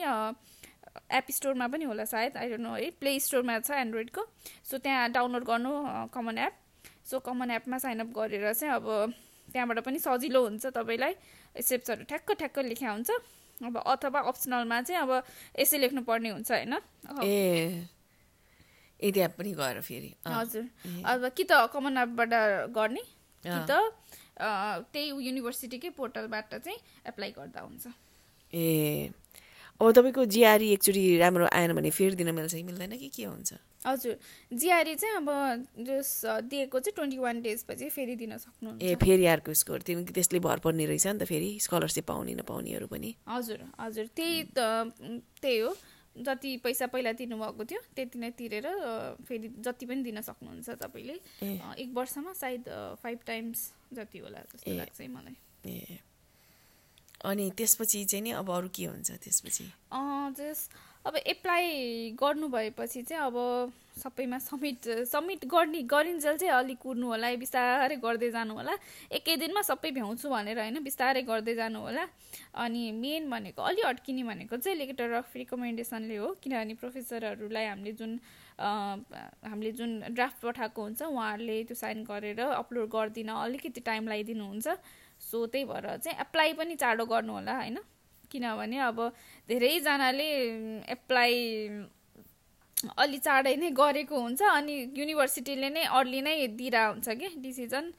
एप 1.10 1.30
स्टोरमा 1.30 1.66
पनि 1.68 1.84
होला 1.84 2.04
सायद 2.04 2.36
आई 2.36 2.48
डोन्ट 2.50 2.62
नो 2.62 2.74
है 2.74 2.90
प्ले 3.00 3.18
स्टोरमा 3.20 3.58
छ 3.60 3.70
एन्ड्रोइडको 3.80 4.22
सो 4.70 4.78
त्यहाँ 4.78 5.10
डाउनलोड 5.12 5.44
गर्नु 5.44 5.72
कमन 6.14 6.38
एप 6.38 6.54
सो 7.10 7.18
कमन 7.20 7.50
एपमा 7.50 7.78
साइनअप 7.78 8.10
गरेर 8.16 8.52
चाहिँ 8.52 8.74
अब 8.74 8.86
त्यहाँबाट 9.48 9.78
पनि 9.84 9.98
सजिलो 9.98 10.40
हुन्छ 10.46 10.66
तपाईँलाई 10.66 11.14
स्टेप्सहरू 11.56 12.04
ठ्याक्क 12.06 12.32
ठ्याक्क 12.38 12.58
लेख्या 12.70 12.90
हुन्छ। 12.90 13.10
अब 13.60 13.76
अथवा 13.76 14.20
अप्सनलमा 14.30 14.80
चाहिँ 14.82 15.00
अब 15.02 15.10
यसै 15.58 15.78
लेख्नु 15.78 16.02
पर्ने 16.02 16.30
हुन्छ 16.30 16.50
होइन? 16.50 16.74
यदि 19.00 19.20
एप 19.20 19.32
पनि 19.38 19.52
गएर 19.52 19.80
फेरि। 19.80 20.10
हजुर। 20.26 20.64
अब 21.04 21.28
कि 21.36 21.44
त 21.44 21.52
कमन 21.72 21.98
एपबाट 21.98 22.32
गर्ने 22.72 23.02
कि 23.44 23.60
त 23.68 23.72
त्यही 24.92 25.06
युनिभर्सिटीकै 25.26 25.90
पोर्टलबाट 25.98 26.54
चाहिँ 26.54 26.78
एप्लाई 27.08 27.30
गर्दा 27.36 27.60
हुन्छ। 27.60 27.84
ए। 28.52 29.10
अब 29.80 29.92
तपाईँको 29.96 30.24
जिआरई 30.28 30.68
एकचोटि 30.72 31.02
राम्रो 31.18 31.46
आएन 31.48 31.72
भने 31.72 31.90
फेरि 31.90 32.14
दिन 32.14 32.30
मिल्छ 32.36 32.54
कि 32.54 32.62
मिल्दैन 32.62 32.96
कि 33.00 33.08
के 33.08 33.24
हुन्छ? 33.24 33.52
हजुर। 33.86 34.16
जिआरई 34.52 34.94
चाहिँ 34.94 35.16
अब 35.16 35.28
जस 35.88 36.10
दिएको 36.52 36.80
चाहिँ 36.80 36.94
ट्वेन्टी 36.96 37.18
वान 37.18 37.40
डेजपछि 37.42 37.88
फेरि 37.88 38.16
दिन 38.16 38.36
सक्नु 38.36 38.76
ए 38.76 38.94
फेरि 39.00 39.24
अर्को 39.26 39.54
स्कोर। 39.56 39.80
त्यो 39.80 40.04
त्यसले 40.04 40.38
भर 40.44 40.58
पर्ने 40.60 40.84
रहेछ 40.84 41.06
नि 41.06 41.18
त 41.18 41.24
फेरि। 41.24 41.48
स्कलरसिप 41.64 42.04
पाउने 42.12 42.34
नपाउनेहरू 42.44 42.86
पनि। 42.92 43.14
हजुर 43.28 43.64
हजुर। 43.80 44.06
त्यही 44.12 44.42
त 44.52 44.92
त्यही 45.40 45.58
हो। 45.64 45.72
जति 46.10 46.56
पैसा 46.60 46.86
पहिला 46.92 47.12
दिनुभएको 47.16 47.64
थियो 47.64 47.80
त्यति 47.96 48.18
नै 48.18 48.30
तिरेर 48.36 48.66
फेरि 49.24 49.48
जति 49.64 49.86
पनि 49.86 50.02
दिन 50.02 50.20
सक्नुहुन्छ 50.20 50.68
तपाईँले। 50.76 51.16
एक 51.80 51.90
वर्षमा 51.94 52.32
सायद 52.36 52.68
फाइभ 53.00 53.18
टाइम्स 53.26 53.58
जति 53.96 54.18
होला 54.18 54.44
जस्तो 54.52 54.76
लाग्छ 54.76 55.00
मलाई। 55.08 55.36
ए। 55.64 56.09
अनि 57.24 57.50
त्यसपछि 57.56 58.04
चाहिँ 58.04 58.22
नि 58.24 58.30
अब 58.32 58.50
अरू 58.50 58.68
के 58.74 58.84
हुन्छ 58.84 59.10
त्यसपछि? 59.24 59.64
जस 60.38 60.68
अब 61.06 61.16
एप्लाई 61.16 62.16
गर्नुभएपछि 62.20 63.02
चाहिँ 63.02 63.22
अब 63.24 63.36
सबैमा 64.00 64.38
सब्मिट 64.38 64.88
सब्मिट 65.08 65.44
गर्ने 65.44 65.82
गरिन्जेल 65.84 66.36
चाहिँ 66.36 66.52
अलिक 66.54 66.78
कुर्नु 66.78 67.06
होला 67.06 67.28
बिस्तारै 67.36 67.96
गर्दै 68.04 68.30
जानु 68.30 68.54
होला। 68.54 68.74
एकै 69.12 69.36
दिनमा 69.36 69.62
सबै 69.62 69.90
भ्याउँछु 69.96 70.28
भनेर 70.28 70.58
होइन 70.60 70.78
बिस्तारै 70.84 71.22
गर्दै 71.28 71.54
जानु 71.56 71.80
होला। 71.80 72.04
अनि 72.54 72.82
मेन 72.92 73.30
भनेको 73.30 73.62
अलि 73.62 73.82
अड्किने 73.90 74.22
भनेको 74.24 74.56
चाहिँ 74.56 74.78
लेटर 74.78 75.12
अफ 75.20 75.36
रिकमेन्डेसनले 75.36 76.16
हो। 76.16 76.28
किनभने 76.40 76.74
प्रोफेसरहरूलाई 76.80 77.66
हामीले 77.66 77.92
जुन 78.00 78.20
हामीले 78.60 79.72
जुन 79.72 79.90
ड्राफ्ट 80.12 80.40
पठाएको 80.44 80.82
हुन्छ 80.82 81.02
उहाँहरूले 81.02 81.56
त्यो 81.64 81.76
साइन 81.76 82.04
गरेर 82.04 82.40
अपलोड 82.40 82.88
गरिदिन 82.88 83.28
अलिकति 83.28 83.80
टाइम 83.80 84.08
लगाइदिनुहुन्छ। 84.08 84.68
सो 85.20 85.46
त्यही 85.46 85.64
भएर 85.64 85.86
चाहिँ 85.96 86.18
एप्लाई 86.20 86.52
पनि 86.58 86.74
चाँडो 86.82 87.04
गर्नु 87.06 87.32
होला 87.32 87.54
होइन? 87.56 87.78
किनभने 88.30 88.78
अब 88.78 88.98
धेरैजनाले 89.48 90.28
एप्लाई 90.94 91.34
अलि 92.98 93.18
चाँडै 93.18 93.54
नै 93.56 93.70
गरेको 93.76 94.16
हुन्छ 94.20 94.42
अनि 94.42 94.74
युनिभर्सिटीले 94.96 95.68
नै 95.70 95.84
अर्ली 95.98 96.20
नै 96.22 96.36
दिइरहेको 96.56 96.92
हुन्छ 96.92 97.08
कि 97.20 97.28
डिसिजन 97.42 97.92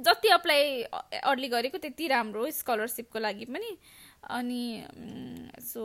जति 0.00 0.28
अप्लाई 0.38 0.62
अर्ली 1.20 1.48
गरेको 1.48 1.78
त्यति 1.78 2.06
राम्रो 2.08 2.50
स्कलरसिपको 2.50 3.18
लागि 3.18 3.44
पनि। 3.52 3.76
अनि 4.30 4.62
सो 5.60 5.82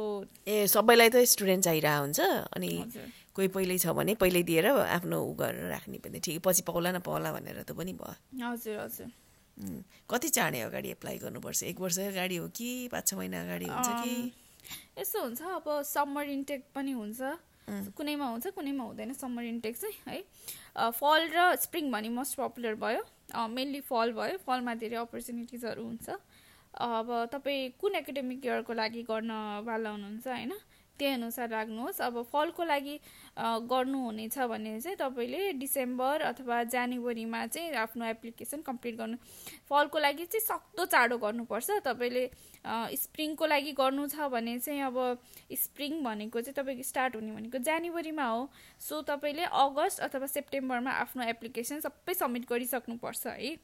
ए 0.48 0.66
सबैलाई 0.70 1.10
त 1.10 1.26
स्टुडेन्ट 1.28 1.64
चाहिरहेको 1.64 2.02
हुन्छ 2.02 2.20
अनि 2.56 2.72
कोही 3.36 3.48
पहिल्यै 3.52 3.78
छ 3.78 3.92
भने 3.98 4.16
पहिल्यै 4.16 4.44
दिएर 4.46 4.68
आफ्नो 4.78 5.18
उ 5.20 5.34
गरेर 5.42 5.68
राख्ने 5.74 5.98
पनि 6.06 6.20
ठिक 6.22 6.42
पछि 6.46 6.62
पाउला 6.70 6.92
न 6.92 7.00
पाउला 7.04 7.34
भनेर 7.34 7.62
त 7.66 7.74
पनि 7.74 7.94
भयो। 7.98 8.14
हजुर 8.48 8.78
हजुर। 8.80 9.10
कति 10.10 10.30
चाँडै 10.30 10.62
अगाडि 10.62 10.90
एप्लाई 10.92 11.18
गर्नुपर्छ? 11.18 11.64
एक 11.64 11.80
वर्ष 11.80 12.00
अगाडि 12.00 12.36
हो 12.38 12.48
कि 12.56 12.88
पाँच 12.92 13.08
छ 13.08 13.14
महिना 13.14 13.42
अगाडि 13.44 13.66
हुन्छ 13.66 13.88
कि? 14.04 14.14
यस्तो 15.00 15.22
हुन्छ 15.24 15.42
अब 15.42 15.82
समर 15.86 16.30
इन्टेक 16.30 16.64
पनि 16.76 16.92
हुन्छ। 16.92 17.22
कुनैमा 17.98 18.26
हुन्छ 18.26 18.48
कुनैमा 18.56 18.84
हुँदैन 18.84 19.14
समर 19.14 19.44
इन्टेक 19.44 19.78
चाहिँ 19.78 19.98
है। 20.08 20.92
फल 20.92 21.22
र 21.34 21.56
स्प्रिङ 21.62 21.92
भने 21.92 22.10
मोस्ट 22.10 22.38
पपुलर 22.38 22.76
भयो। 22.76 23.04
मेनली 23.48 23.82
फल 23.84 24.12
भयो। 24.14 24.38
फलमा 24.46 24.74
धेरै 24.80 24.98
अपर्च्युनिटिजहरू 24.98 25.84
हुन्छ। 25.84 26.10
अब 26.78 27.08
तपाईँ 27.34 27.70
कुन 27.82 27.96
एकाडेमिक 27.96 28.46
इयरको 28.46 28.74
लागि 28.74 29.02
गर्न 29.10 29.32
वाला 29.68 29.90
हुनुहुन्छ 29.90 30.28
होइन? 30.28 30.54
त्यही 31.00 31.14
अनुसार 31.14 31.50
राख्नुहोस्। 31.50 32.02
अब 32.02 32.22
फलको 32.32 32.64
लागि 32.66 32.96
गर्नुहुनेछ 33.72 34.38
भने 34.50 34.80
चाहिँ 34.82 34.98
तपाईँले 34.98 35.52
डिसेम्बर 35.62 36.22
अथवा 36.30 36.64
जनवरीमा 36.74 37.46
चाहिँ 37.48 37.74
आफ्नो 37.78 38.06
एप्लिकेसन 38.08 38.62
कम्प्लिट 38.62 38.96
गर्नु 38.98 39.18
फलको 39.70 40.00
लागि 40.00 40.26
चाहिँ 40.26 40.46
सक्दो 40.48 40.86
चाँडो 40.86 41.18
गर्नुपर्छ। 41.18 41.70
तपाईँले 41.86 42.26
स्प्रिङको 42.98 43.46
लागि 43.46 43.72
गर्नु 43.74 44.08
छ 44.08 44.28
भने 44.28 44.58
चाहिँ 44.60 44.82
अब 44.84 44.98
स्प्रिङ 45.56 46.04
भनेको 46.04 46.42
चाहिँ 46.42 46.56
तपाईँको 46.56 46.84
स्टार्ट 46.84 47.16
हुने 47.16 47.32
भनेको 47.32 47.58
जनवरीमा 47.64 48.26
हो। 48.26 48.50
सो 48.82 49.02
तपाईँले 49.08 49.46
अगस्त 49.46 50.00
अथवा 50.04 50.28
सेप्टेम्बरमा 50.28 50.92
आफ्नो 51.04 51.24
एप्लिकेसन 51.30 51.80
सबै 51.80 52.14
सब्मिट 52.14 52.50
गरिसक्नुपर्छ 52.50 53.28
है। 53.28 53.56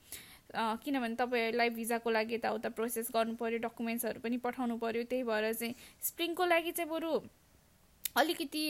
किनभने 0.55 1.15
तपाईँहरूलाई 1.15 1.69
भिजाको 1.77 2.09
लागि 2.09 2.35
यताउता 2.35 2.69
प्रोसेस 2.77 3.07
गर्नु 3.13 3.35
पऱ्यो 3.35 3.59
डकुमेन्ट्सहरू 3.65 4.19
पनि 4.23 4.37
पठाउनु 4.39 4.77
पऱ्यो 4.77 5.03
त्यही 5.09 5.23
भएर 5.23 5.53
चाहिँ 5.53 5.75
स्प्रिङको 6.09 6.45
लागि 6.45 6.71
चाहिँ 6.71 6.89
बरु 6.89 7.13
अलिकति 8.17 8.63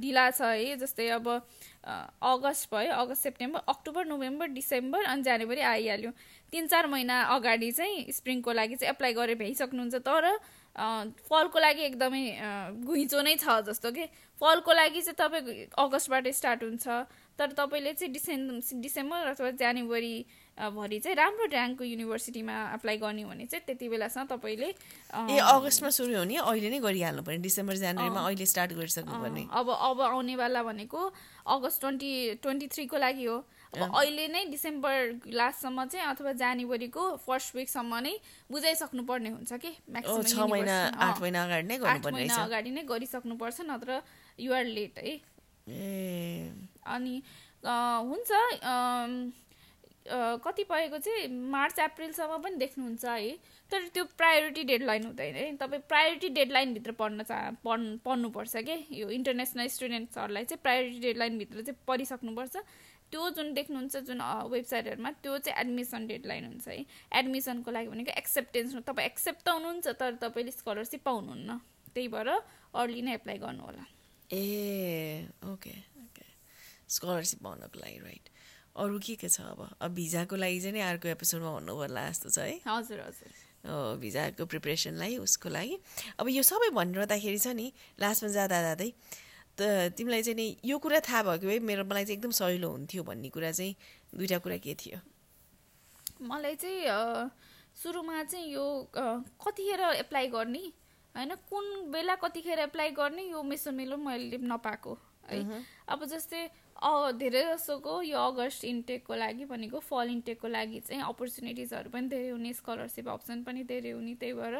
ढिला 0.00 0.30
छ 0.30 0.40
है 0.42 0.76
जस्तै 0.80 1.08
अब 1.20 1.28
अगस्त 1.28 2.74
भयो 2.74 2.92
August 2.94 3.22
September 3.22 3.60
October 3.68 4.06
November 4.06 4.46
December 4.56 5.04
अनि 5.04 5.22
जनवरी 5.22 5.60
आइहाल्यो। 5.60 6.10
तिन 6.52 6.66
चार 6.66 6.86
महिना 6.88 7.20
अगाडि 7.36 7.70
चाहिँ 7.72 8.12
स्प्रिङको 8.12 8.52
लागि 8.52 8.76
चाहिँ 8.76 8.90
एप्लाई 8.90 9.12
गरेर 9.12 9.36
भ्याइसक्नुहुन्छ 9.38 9.94
तर 10.08 10.28
फलको 11.28 11.58
लागि 11.58 11.82
एकदमै 11.82 12.24
घुइँचो 12.80 13.20
नै 13.22 13.36
छ 13.36 13.60
जस्तो 13.68 13.90
कि। 13.92 14.06
फलको 14.40 14.72
लागि 14.72 15.02
चाहिँ 15.02 15.16
तपाईँको 15.20 15.82
अगस्तबाट 15.82 16.28
स्टार्ट 16.32 16.62
हुन्छ 16.64 16.88
तर 17.38 17.52
तपाईँले 17.52 17.92
चाहिँ 17.92 18.12
डिसेम्बर 18.12 18.80
डिसेम्बर 18.80 19.26
अथवा 19.36 19.50
जनवरी 19.60 20.16
भरि 20.52 20.98
चाहिँ 21.00 21.16
राम्रो 21.16 21.46
ऱ्याङ्कको 21.48 21.84
युनिभर्सिटीमा 21.84 22.54
एप्लाई 22.74 22.96
गर्ने 23.00 23.24
भने 23.24 23.44
चाहिँ 23.48 23.64
त्यति 23.66 23.88
बेलासम्म 23.88 24.26
तपाईँले 24.36 24.68
ए 24.68 25.38
अगस्तमा 25.40 25.90
सुरु 25.90 26.12
हुने 26.18 26.36
अहिले 26.44 26.68
नै 26.70 26.78
गरिहाल्नु 26.84 27.22
पर्ने 27.24 27.40
डिसेम्बर 27.40 27.76
जनवरीमा 27.82 28.20
अहिले 28.20 28.46
स्टार्ट 28.46 28.72
गरिसक्नु 28.76 29.16
पर्ने 29.22 29.48
अब 29.48 29.68
अब 29.72 30.00
आउनेवाला 30.12 30.62
भनेको 30.62 31.00
अगस्त 31.56 31.80
ट्वेन्टी 31.80 32.12
ट्वेन्टी 32.44 32.66
थ्रीको 32.68 32.96
लागि 33.00 33.24
हो। 33.24 33.36
अब 33.72 33.96
अहिले 33.96 34.28
नै 34.28 34.44
डिसेम्बर 34.52 35.32
लास्टसम्म 35.32 35.84
चाहिँ 35.88 36.06
अथवा 36.06 36.32
जनवरीको 36.36 37.04
फर्स्ट 37.24 37.56
विकसम्म 37.56 37.92
नै 38.04 38.14
बुझाइसक्नु 38.52 39.02
पर्ने 39.08 39.30
हुन्छ 39.32 39.52
कि? 39.56 39.70
म्याक्सिमम 39.88 40.52
आठ 41.00 41.20
महिना 41.20 41.48
अगाडि 42.44 42.70
नै 42.70 42.82
गरिसक्नुपर्छ 42.84 43.60
नत्र 43.72 44.00
युआर 44.38 44.64
लेट 44.76 44.98
है। 45.00 45.16
अनि 46.84 47.14
हुन्छ 47.64 48.30
कतिपयको 50.08 50.98
चाहिँ 50.98 51.28
मार्च 51.50 51.78
एप्रिलसम्म 51.78 52.38
पनि 52.42 52.56
देख्नुहुन्छ 52.58 53.04
है। 53.04 53.36
तर 53.70 53.88
त्यो 53.94 54.04
प्रायोरिटी 54.18 54.62
डेडलाइन 54.64 55.04
हुँदैन 55.06 55.34
है। 55.34 55.44
तपाईँ 55.56 55.82
प्रायोरिटी 55.88 56.28
डेडलाइनभित्र 56.38 56.92
पढ्न 56.98 57.22
चाह 57.22 57.50
पढ्नु 57.64 57.96
पढ्नुपर्छ 58.04 58.56
कि? 58.66 58.76
यो 58.90 59.08
इन्टरनेसनल 59.08 59.66
स्टुडेन्ट्सहरूलाई 59.76 60.44
चाहिँ 60.44 60.62
प्रायोरिटी 60.62 61.00
डेडलाइनभित्र 61.00 61.62
चाहिँ 61.62 61.78
पढिसक्नुपर्छ। 61.86 62.56
त्यो 63.12 63.28
जुन 63.36 63.52
देख्नुहुन्छ 63.54 63.96
जुन 64.08 64.20
वेबसाइटहरूमा 64.50 65.10
त्यो 65.22 65.38
चाहिँ 65.38 65.58
एडमिसन 65.60 66.06
डेडलाइन 66.06 66.44
हुन्छ 66.46 66.68
है। 66.68 66.84
एडमिसनको 67.20 67.70
लागि 67.70 67.88
भनेको 67.88 68.12
एक्सेप्टेन्स 68.18 68.74
तपाईँ 68.88 69.06
एक्सेप्ट 69.06 69.44
त 69.44 69.48
हुनुहुन्छ 69.52 69.86
तर 70.00 70.14
तपाईँले 70.22 70.52
स्कलरसिप 70.52 71.02
पाउनुहुन्न। 71.04 71.60
त्यही 71.94 72.08
भएर 72.08 72.28
अर्ली 72.74 73.00
नै 73.04 73.14
एप्लाई 73.14 73.38
गर्नु 73.38 73.62
होला 73.62 73.84
ए 74.32 75.28
ओके 75.44 75.74
ओके। 76.02 76.24
स्कलरसिप 76.88 77.42
पाउनको 77.44 77.78
लागि 77.78 77.98
राइट। 78.00 78.26
अरू 78.76 78.98
के 78.98 79.14
के 79.20 79.28
छ 79.28 79.40
अब? 79.40 79.68
अब 79.80 79.90
भिजाको 79.94 80.36
लागि 80.36 80.60
चाहिँ 80.60 80.72
नि 80.72 80.80
अर्को 80.80 81.08
एपिसोडमा 81.08 81.50
भन्नु 81.60 81.74
पर्ला 81.76 82.08
जस्तो 82.08 82.28
छ 82.30 82.38
है। 82.38 82.56
हजुर 82.66 83.00
हजुर। 83.00 83.32
भिजाको 84.00 84.46
प्रिपरेसनलाई 84.48 85.16
उसको 85.20 85.48
लागि। 85.48 85.76
अब 86.18 86.28
यो 86.28 86.42
सबै 86.42 86.70
भनिरहँदाखेरि 86.72 87.38
छ 87.38 87.52
नि 87.52 87.72
लास्टमा 88.00 88.30
जाँदा 88.32 88.58
जाँदै 88.62 88.90
त 89.52 89.92
तिमीलाई 89.92 90.22
चाहिँ 90.22 90.36
नि 90.36 90.46
यो 90.64 90.78
कुरा 90.80 91.00
थाहा 91.04 91.22
भएको 91.22 91.46
भए 91.46 91.58
मेरो 91.60 91.84
मलाई 91.84 92.04
चाहिँ 92.04 92.16
एकदम 92.16 92.32
सजिलो 92.32 92.68
हुन्थ्यो 92.72 93.02
भन्ने 93.04 93.28
कुरा 93.28 93.50
चाहिँ 93.52 93.76
दुइटा 94.16 94.38
कुरा 94.40 94.56
के 94.64 94.74
थियो? 94.74 94.98
मलाई 96.24 96.54
चाहिँ 96.56 97.28
सुरुमा 97.76 98.22
चाहिँ 98.24 98.46
यो 98.56 98.64
कतिखेर 98.96 99.80
एप्लाई 100.00 100.26
गर्ने 100.32 100.64
होइन? 101.14 101.30
कुन 101.44 101.64
बेला 101.92 102.14
कतिखेर 102.24 102.58
एप्लाई 102.72 102.90
गर्ने 102.96 103.22
यो 103.36 103.42
मेसोमेलो 103.44 103.96
मैले 104.00 104.38
नपाएको 104.40 104.92
है? 105.28 105.62
अब 105.92 106.04
जस्तै 106.08 106.42
धेरै 107.18 107.42
जसोको 107.44 108.00
यो 108.02 108.18
अगस्त 108.18 108.64
इन्टेकको 108.64 109.14
लागि 109.14 109.44
भनेको 109.46 109.78
फल 109.80 110.08
इन्टेकको 110.10 110.48
लागि 110.48 110.80
चाहिँ 110.80 111.02
अपर्च्युनिटिजहरू 111.02 111.90
पनि 111.90 112.08
धेरै 112.08 112.30
हुने 112.30 112.52
स्कलरसिप 112.52 113.08
अप्सन 113.08 113.42
पनि 113.42 113.62
धेरै 113.64 113.90
हुने 113.90 114.14
त्यही 114.20 114.32
भएर 114.34 114.56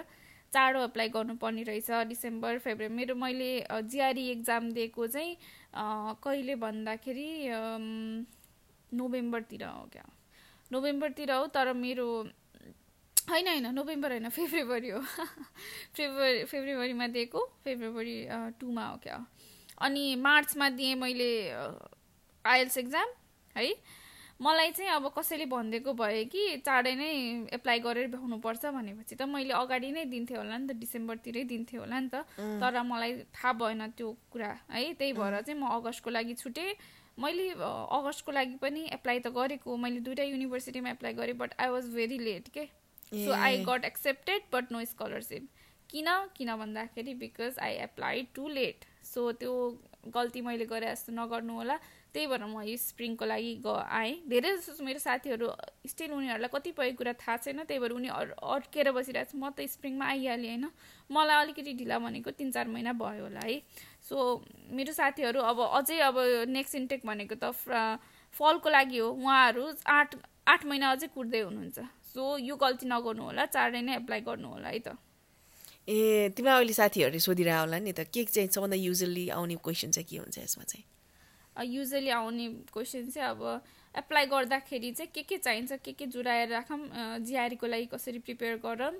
चाँडो 0.53 0.81
एप्लाई 0.85 1.09
गर्नुपर्ने 1.09 1.63
रहेछ। 1.63 1.91
डिसेम्बर 2.09 2.59
फेब्रुअरी 2.59 2.95
मेरो 2.95 3.15
मैले 3.15 3.51
जिआरई 3.91 4.29
एक्जाम 4.31 4.71
दिएको 4.73 5.07
चाहिँ 5.07 5.37
कहिले 6.23 6.55
भन्दाखेरि 6.63 7.29
नोभेम्बरतिर 8.93 9.65
हो 9.65 9.89
क्या। 9.93 10.05
नोभेम्बरतिर 10.71 11.33
हो 11.33 11.47
तर 11.57 11.73
मेरो 11.75 12.07
होइन 13.31 13.49
होइन 13.49 13.67
नोभेम्बर 13.75 14.11
होइन 14.13 14.29
फेब्रुअरी 14.29 14.91
हो। 14.91 15.01
फेब्रुअरी 15.97 16.45
फेब्रुअरीमा 16.45 17.07
दिएको 17.17 17.41
फेब्रुअरी 17.65 18.17
टूमा 18.61 18.87
हो 18.87 18.97
क्या। 19.03 19.19
अनि 19.81 20.05
मार्चमा 20.21 20.69
दिएँ 20.71 20.95
मैले 20.95 21.31
आइएल्स 22.45 22.79
एक्जाम 22.79 23.09
है? 23.57 23.75
मलाई 24.43 24.71
चाहिँ 24.71 24.91
अब 24.91 25.07
कसैले 25.17 25.45
भनिदिएको 25.47 25.93
भयो 25.95 26.25
कि 26.27 26.57
चाँडै 26.67 26.95
नै 26.99 27.11
एप्लाई 27.55 27.79
गरेर 27.79 28.07
भ्याउनुपर्छ 28.11 28.65
भनेपछि 28.67 29.15
त 29.15 29.23
मैले 29.31 29.55
अगाडि 29.55 29.91
नै 29.93 30.05
दिन्थेँ 30.11 30.37
होला 30.37 30.57
नि 30.59 30.67
त 30.67 30.75
डिसेम्बरतिरै 30.83 31.45
दिन्थेँ 31.47 31.79
होला 31.79 32.01
नि 32.01 32.09
त। 32.11 32.27
तर 32.59 32.83
मलाई 32.83 33.13
थाहा 33.31 33.53
भएन 33.55 33.87
त्यो 33.95 34.11
कुरा 34.35 34.51
है? 34.73 34.83
त्यही 34.99 35.13
भएर 35.15 35.41
चाहिँ 35.47 35.61
म 35.61 35.71
अगस्तको 35.79 36.11
लागि 36.11 36.35
छुटेँ। 36.43 36.75
मैले 37.23 37.49
अगस्तको 37.55 38.33
लागि 38.33 38.57
पनि 38.59 38.83
एप्लाई 38.99 39.19
त 39.21 39.31
गरेको 39.31 39.77
मैले 39.77 40.01
दुइटा 40.03 40.23
युनिभर्सिटीमा 40.27 40.91
एप्लाई 40.91 41.13
गरेँ 41.15 41.39
but 41.39 41.55
I 41.61 41.69
was 41.71 41.95
very 41.95 42.19
late 42.19 42.49
के? 42.51 42.67
So 43.15 43.31
I 43.31 43.63
got 43.63 43.85
accepted 43.85 44.51
but 44.53 44.73
no 44.73 44.85
scholarship 44.91 45.49
किन? 45.91 46.09
किन 46.35 46.57
भन्दाखेरि 46.57 47.15
because 47.15 47.59
I 47.63 47.75
apply 47.87 48.27
too 48.35 48.49
late 48.49 48.85
so 49.07 49.31
त्यो 49.39 49.55
गल्ती 50.11 50.41
मैले 50.43 50.67
गरे 50.67 50.91
जस्तो 50.91 51.13
नगर्नु 51.13 51.55
होला। 51.55 51.79
त्यही 52.13 52.27
भएर 52.29 52.45
म 52.45 52.61
यो 52.63 52.77
स्प्रिङको 52.77 53.25
लागि 53.25 53.53
ग 53.65 53.69
आएँ। 53.89 54.13
धेरै 54.29 54.51
जस्तो 54.57 54.85
मेरो 54.85 55.01
साथीहरू 55.01 55.47
स्टिल 55.89 56.13
उनीहरूलाई 56.13 56.51
कतिपय 56.53 56.91
कुरा 57.01 57.13
थाहा 57.17 57.37
छैन 57.41 57.65
त्यही 57.65 57.81
भएर 57.81 57.93
उनी 57.97 58.09
अड्केर 58.13 58.93
बसिरहेको 58.93 59.33
छ। 59.33 59.41
म 59.41 59.49
त 59.57 59.65
स्प्रिङमा 59.65 60.05
आइहालेँ 60.13 60.49
होइन? 60.49 60.67
मलाई 61.09 61.37
अलिकति 61.43 61.73
ढिला 61.81 61.99
भनेको 62.05 62.31
तिन 62.37 62.51
चार 62.53 62.69
महिना 62.69 62.93
भयो 62.93 63.23
होला 63.25 63.41
है? 63.41 63.57
सो 64.05 64.17
मेरो 64.77 64.93
साथीहरू 64.93 65.41
अब 65.41 65.59
अझै 65.73 65.99
अब 66.05 66.17
नेक्स्ट 66.53 66.75
इन्टेक 66.77 67.01
भनेको 67.09 67.35
त 67.41 67.53
फलको 68.35 68.69
लागि 68.69 68.99
हो। 68.99 69.09
उहाँहरू 69.09 69.65
आठ 69.89 70.17
आठ 70.49 70.65
महिना 70.67 70.91
अझै 70.93 71.09
कुर्दै 71.17 71.41
हुनुहुन्छ। 71.49 71.79
सो 72.13 72.37
यो 72.39 72.57
गल्ती 72.57 72.87
नगर्नु 72.93 73.23
होला 73.25 73.45
चाँडै 73.49 73.81
नै 73.81 73.97
एप्लाई 73.97 74.21
गर्नु 74.21 74.49
होला 74.53 74.69
है 74.69 74.81
त। 74.85 74.97
ए 75.89 76.29
तिमीलाई 76.37 76.57
अहिले 76.61 76.75
साथीहरूले 76.77 77.21
सोधिरह 77.21 77.59
होला 77.61 77.79
नि 77.81 77.93
त। 77.93 78.05
के 78.13 78.25
चाहिँ 78.25 78.49
सबभन्दा 78.53 78.77
युजली 78.77 79.25
आउने 79.37 79.57
क्वेसन 79.65 79.91
चाहिँ 79.97 80.07
के 80.09 80.17
हुन्छ 80.21 80.39
यसमा 80.39 80.65
चाहिँ? 80.65 80.85
युजली 81.57 82.09
आउने 82.11 82.49
क्वेसन 82.73 83.11
चाहिँ 83.11 83.29
अब 83.29 83.43
एप्लाई 83.95 84.27
गर्दाखेरि 84.27 84.91
चाहिँ 84.93 85.11
के 85.15 85.23
के 85.23 85.37
चाहिन्छ 85.39 85.73
के 85.85 85.93
के 85.93 86.07
जुराएर 86.07 86.49
राखौँ 86.49 86.79
जिआरईको 87.21 87.67
लागि 87.67 87.87
कसरी 87.93 88.19
प्रिपेयर 88.19 88.57
गरौँ 88.65 88.93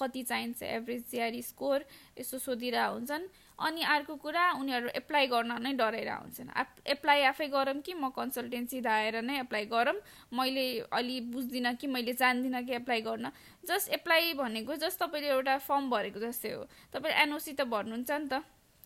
कति 0.00 0.22
चाहिन्छ 0.22 0.62
एभरेज 0.62 1.02
जिआरई 1.10 1.42
स्कोर 1.42 1.84
यसो 2.18 2.38
सोधिरहेको 2.38 2.92
हुन्छन्। 2.92 3.24
अनि 3.58 3.82
अर्को 3.84 4.14
कुरा 4.24 4.44
उनीहरू 4.60 4.88
एप्लाई 4.96 5.26
गर्न 5.28 5.52
नै 5.62 5.72
डराइरहेको 5.76 6.22
हुन्छन् 6.22 6.48
एप्लाई 6.92 7.22
आफै 7.28 7.46
गरौँ 7.52 7.80
कि 7.84 7.92
म 7.94 8.08
कन्सल्टेन्सी 8.16 8.80
धाएर 8.80 9.20
नै 9.20 9.38
एप्लाई 9.40 9.64
गरौँ? 9.68 9.94
मैले 10.32 10.66
अलि 10.92 11.20
बुझ्दिनँ 11.28 11.74
कि 11.76 11.86
मैले 11.86 12.12
जान्दिनँ 12.16 12.62
कि 12.64 12.72
एप्लाई 12.74 13.00
गर्न? 13.04 13.30
जस्ट 13.68 13.92
एप्लाई 14.00 14.32
भनेको 14.34 14.76
जस्ट 14.80 14.98
तपाईँले 15.02 15.28
एउटा 15.28 15.58
फर्म 15.68 15.90
भरेको 15.90 16.20
जस्तै 16.20 16.52
हो। 16.52 16.64
तपाईँले 16.92 17.16
एनओसी 17.22 17.52
त 17.52 17.68
भर्नुहुन्छ 17.68 18.10
नि 18.10 18.28
त। 18.32 18.42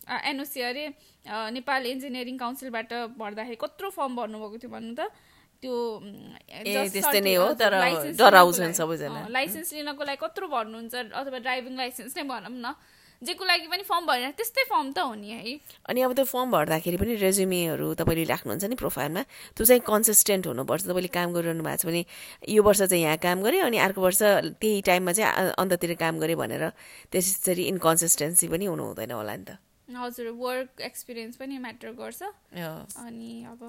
एनओसी 0.09 0.61
अरे 0.61 0.85
नेपाल 1.29 1.87
इन्जिनियरिङ 1.87 2.39
काउन्सिलबाट 2.39 2.93
भर्दाखेरि 3.19 3.57
कत्रो 3.57 3.91
फर्म 3.91 4.17
भर्नुभएको 4.17 4.59
थियो 4.59 4.71
भन्नु 4.71 4.95
त? 4.95 5.13
त्यो 5.61 6.01
ए, 6.51 6.89
त्यस्तै 6.89 7.21
नै 7.21 7.35
हो, 7.35 7.53
तर 7.53 7.71
डराउँछन् 8.17 8.73
सबैजना। 8.73 9.29
लाइसेन्स 9.29 9.73
लिनको 9.73 10.05
लागि 10.05 10.17
कत्रो 10.17 10.49
भर्नुहुन्छ 10.49 10.95
अथवा 11.13 11.39
ड्राइभिङ 11.39 11.77
लाइसेन्स 11.77 12.17
नै 12.17 12.23
भनौँ 12.23 12.49
न। 12.49 12.75
जेको 13.23 13.45
लागि 13.45 13.67
पनि 13.69 13.83
फर्म 13.85 14.07
भरेर 14.07 14.31
त्यस्तै 14.33 14.65
फर्म 14.65 14.93
त 14.93 14.99
हो 14.99 15.15
नि 15.15 15.29
है। 15.29 15.61
अनि 15.87 16.01
अब 16.01 16.13
त्यो 16.17 16.25
फर्म 16.25 16.51
भर्दाखेरि 16.51 16.97
पनि 16.97 17.15
रेज्युमेहरू 17.21 17.95
तपाईँले 17.95 18.25
राख्नुहुन्छ 18.25 18.65
नि 18.65 18.77
प्रोफाइलमा। 18.81 19.23
त्यो 19.57 19.65
चाहिँ 19.67 19.83
कन्सिस्टेन्ट 19.85 20.47
हुनुपर्छ। 20.47 20.83
तपाईँले 20.89 21.09
काम 21.13 21.29
गरिरहनु 21.37 21.63
भएको 21.63 21.77
छ 21.77 21.87
भने 21.87 22.05
यो 22.49 22.63
वर्ष 22.63 22.83
चाहिँ 22.83 23.05
यहाँ 23.05 23.17
काम 23.21 23.43
गरेँ 23.45 23.61
अनि 23.61 23.77
अर्को 23.77 24.01
वर्ष 24.01 24.23
त्यही 24.57 24.81
टाइममा 24.81 25.13
चाहिँ 25.13 25.29
अ- 25.29 25.55
अन्त्यतिर 25.61 25.95
काम 26.01 26.19
गरेँ 26.19 26.37
भनेर 26.41 26.73
त्यसरी 27.13 27.63
इन्कन्सिस्टेन्सी 27.69 28.49
पनि 28.49 28.65
हुनु 28.65 28.85
हुँदैन 28.85 29.13
होला 29.13 29.37
नि 29.37 29.45
त। 29.45 29.61
हजुर 29.96 30.29
वर्क 30.38 30.81
एक्सपिरियन्स 30.81 31.37
पनि 31.37 31.59
म्याटर 31.59 31.92
गर्छ। 31.98 32.22
अनि 33.03 33.33
अब 33.50 33.61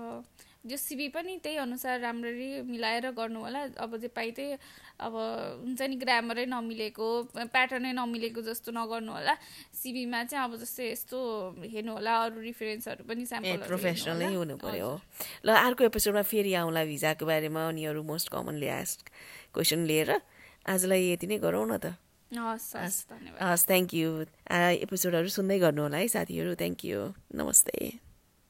जो 0.61 0.77
सिबी 0.77 1.07
पनि 1.09 1.37
त्यही 1.41 1.57
अनुसार 1.57 1.99
राम्ररी 1.99 2.61
मिलाएर 2.69 3.09
गर्नु 3.17 3.39
होला 3.41 3.61
अब 3.81 3.97
जे 3.97 4.07
पाइ 4.13 4.31
त्यही 4.37 4.57
अब 5.01 5.13
हुन्छ 5.65 5.81
नि 5.81 5.95
ग्रामरै 5.97 6.45
नमिलेको 6.45 7.07
प्याटर्नै 7.33 7.93
नमिलेको 7.97 8.41
जस्तो 8.45 8.69
नगर्नु 8.69 9.11
होला 9.11 9.33
सिबीमा 9.73 10.23
चाहिँ 10.29 10.43
अब 10.45 10.61
जस्तै 10.61 10.91
यस्तो 10.91 11.17
हेर्नु 11.65 11.91
होला 11.97 12.13
अरू 12.29 12.41
रिफरेन्सहरू 12.45 13.01
पनि 13.09 13.25
स्याम्पल 13.25 13.65
प्रोफेसनल 13.65 14.17
नै 14.21 14.33
हुनु 14.37 14.55
पर्यो 14.61 14.91
ल 15.45 15.49
अर्को 15.49 15.83
एपिसोडमा 15.89 16.21
फेरि 16.29 16.53
आउँला 16.61 16.85
भिजाको 16.93 17.25
बारेमा 17.25 17.67
अनि 17.73 17.85
अरू 17.89 18.03
मोस्ट 18.05 18.29
कमनली 18.29 18.69
आस्क 18.77 19.09
क्वेसन 19.57 19.89
लिएर। 19.89 20.21
आजलाई 20.69 21.09
यति 21.09 21.27
नै 21.27 21.37
गरौँ 21.41 21.65
न 21.65 21.81
त। 21.81 21.97
हस् 22.31 22.75
हस् 22.75 22.99
धन्यवाद 23.09 23.41
हस् 23.43 23.65
थ्याङ्क 23.67 23.93
यू 23.93 24.09
एपिसोडहरू 24.85 25.29
सुन्दै 25.37 25.57
गर्नु 25.59 25.81
होला 25.83 25.97
है 25.97 26.07
साथीहरू. 26.07 26.55
थ्याङ्क 26.55 26.85
यू 26.85 26.99
नमस्ते. 27.35 27.77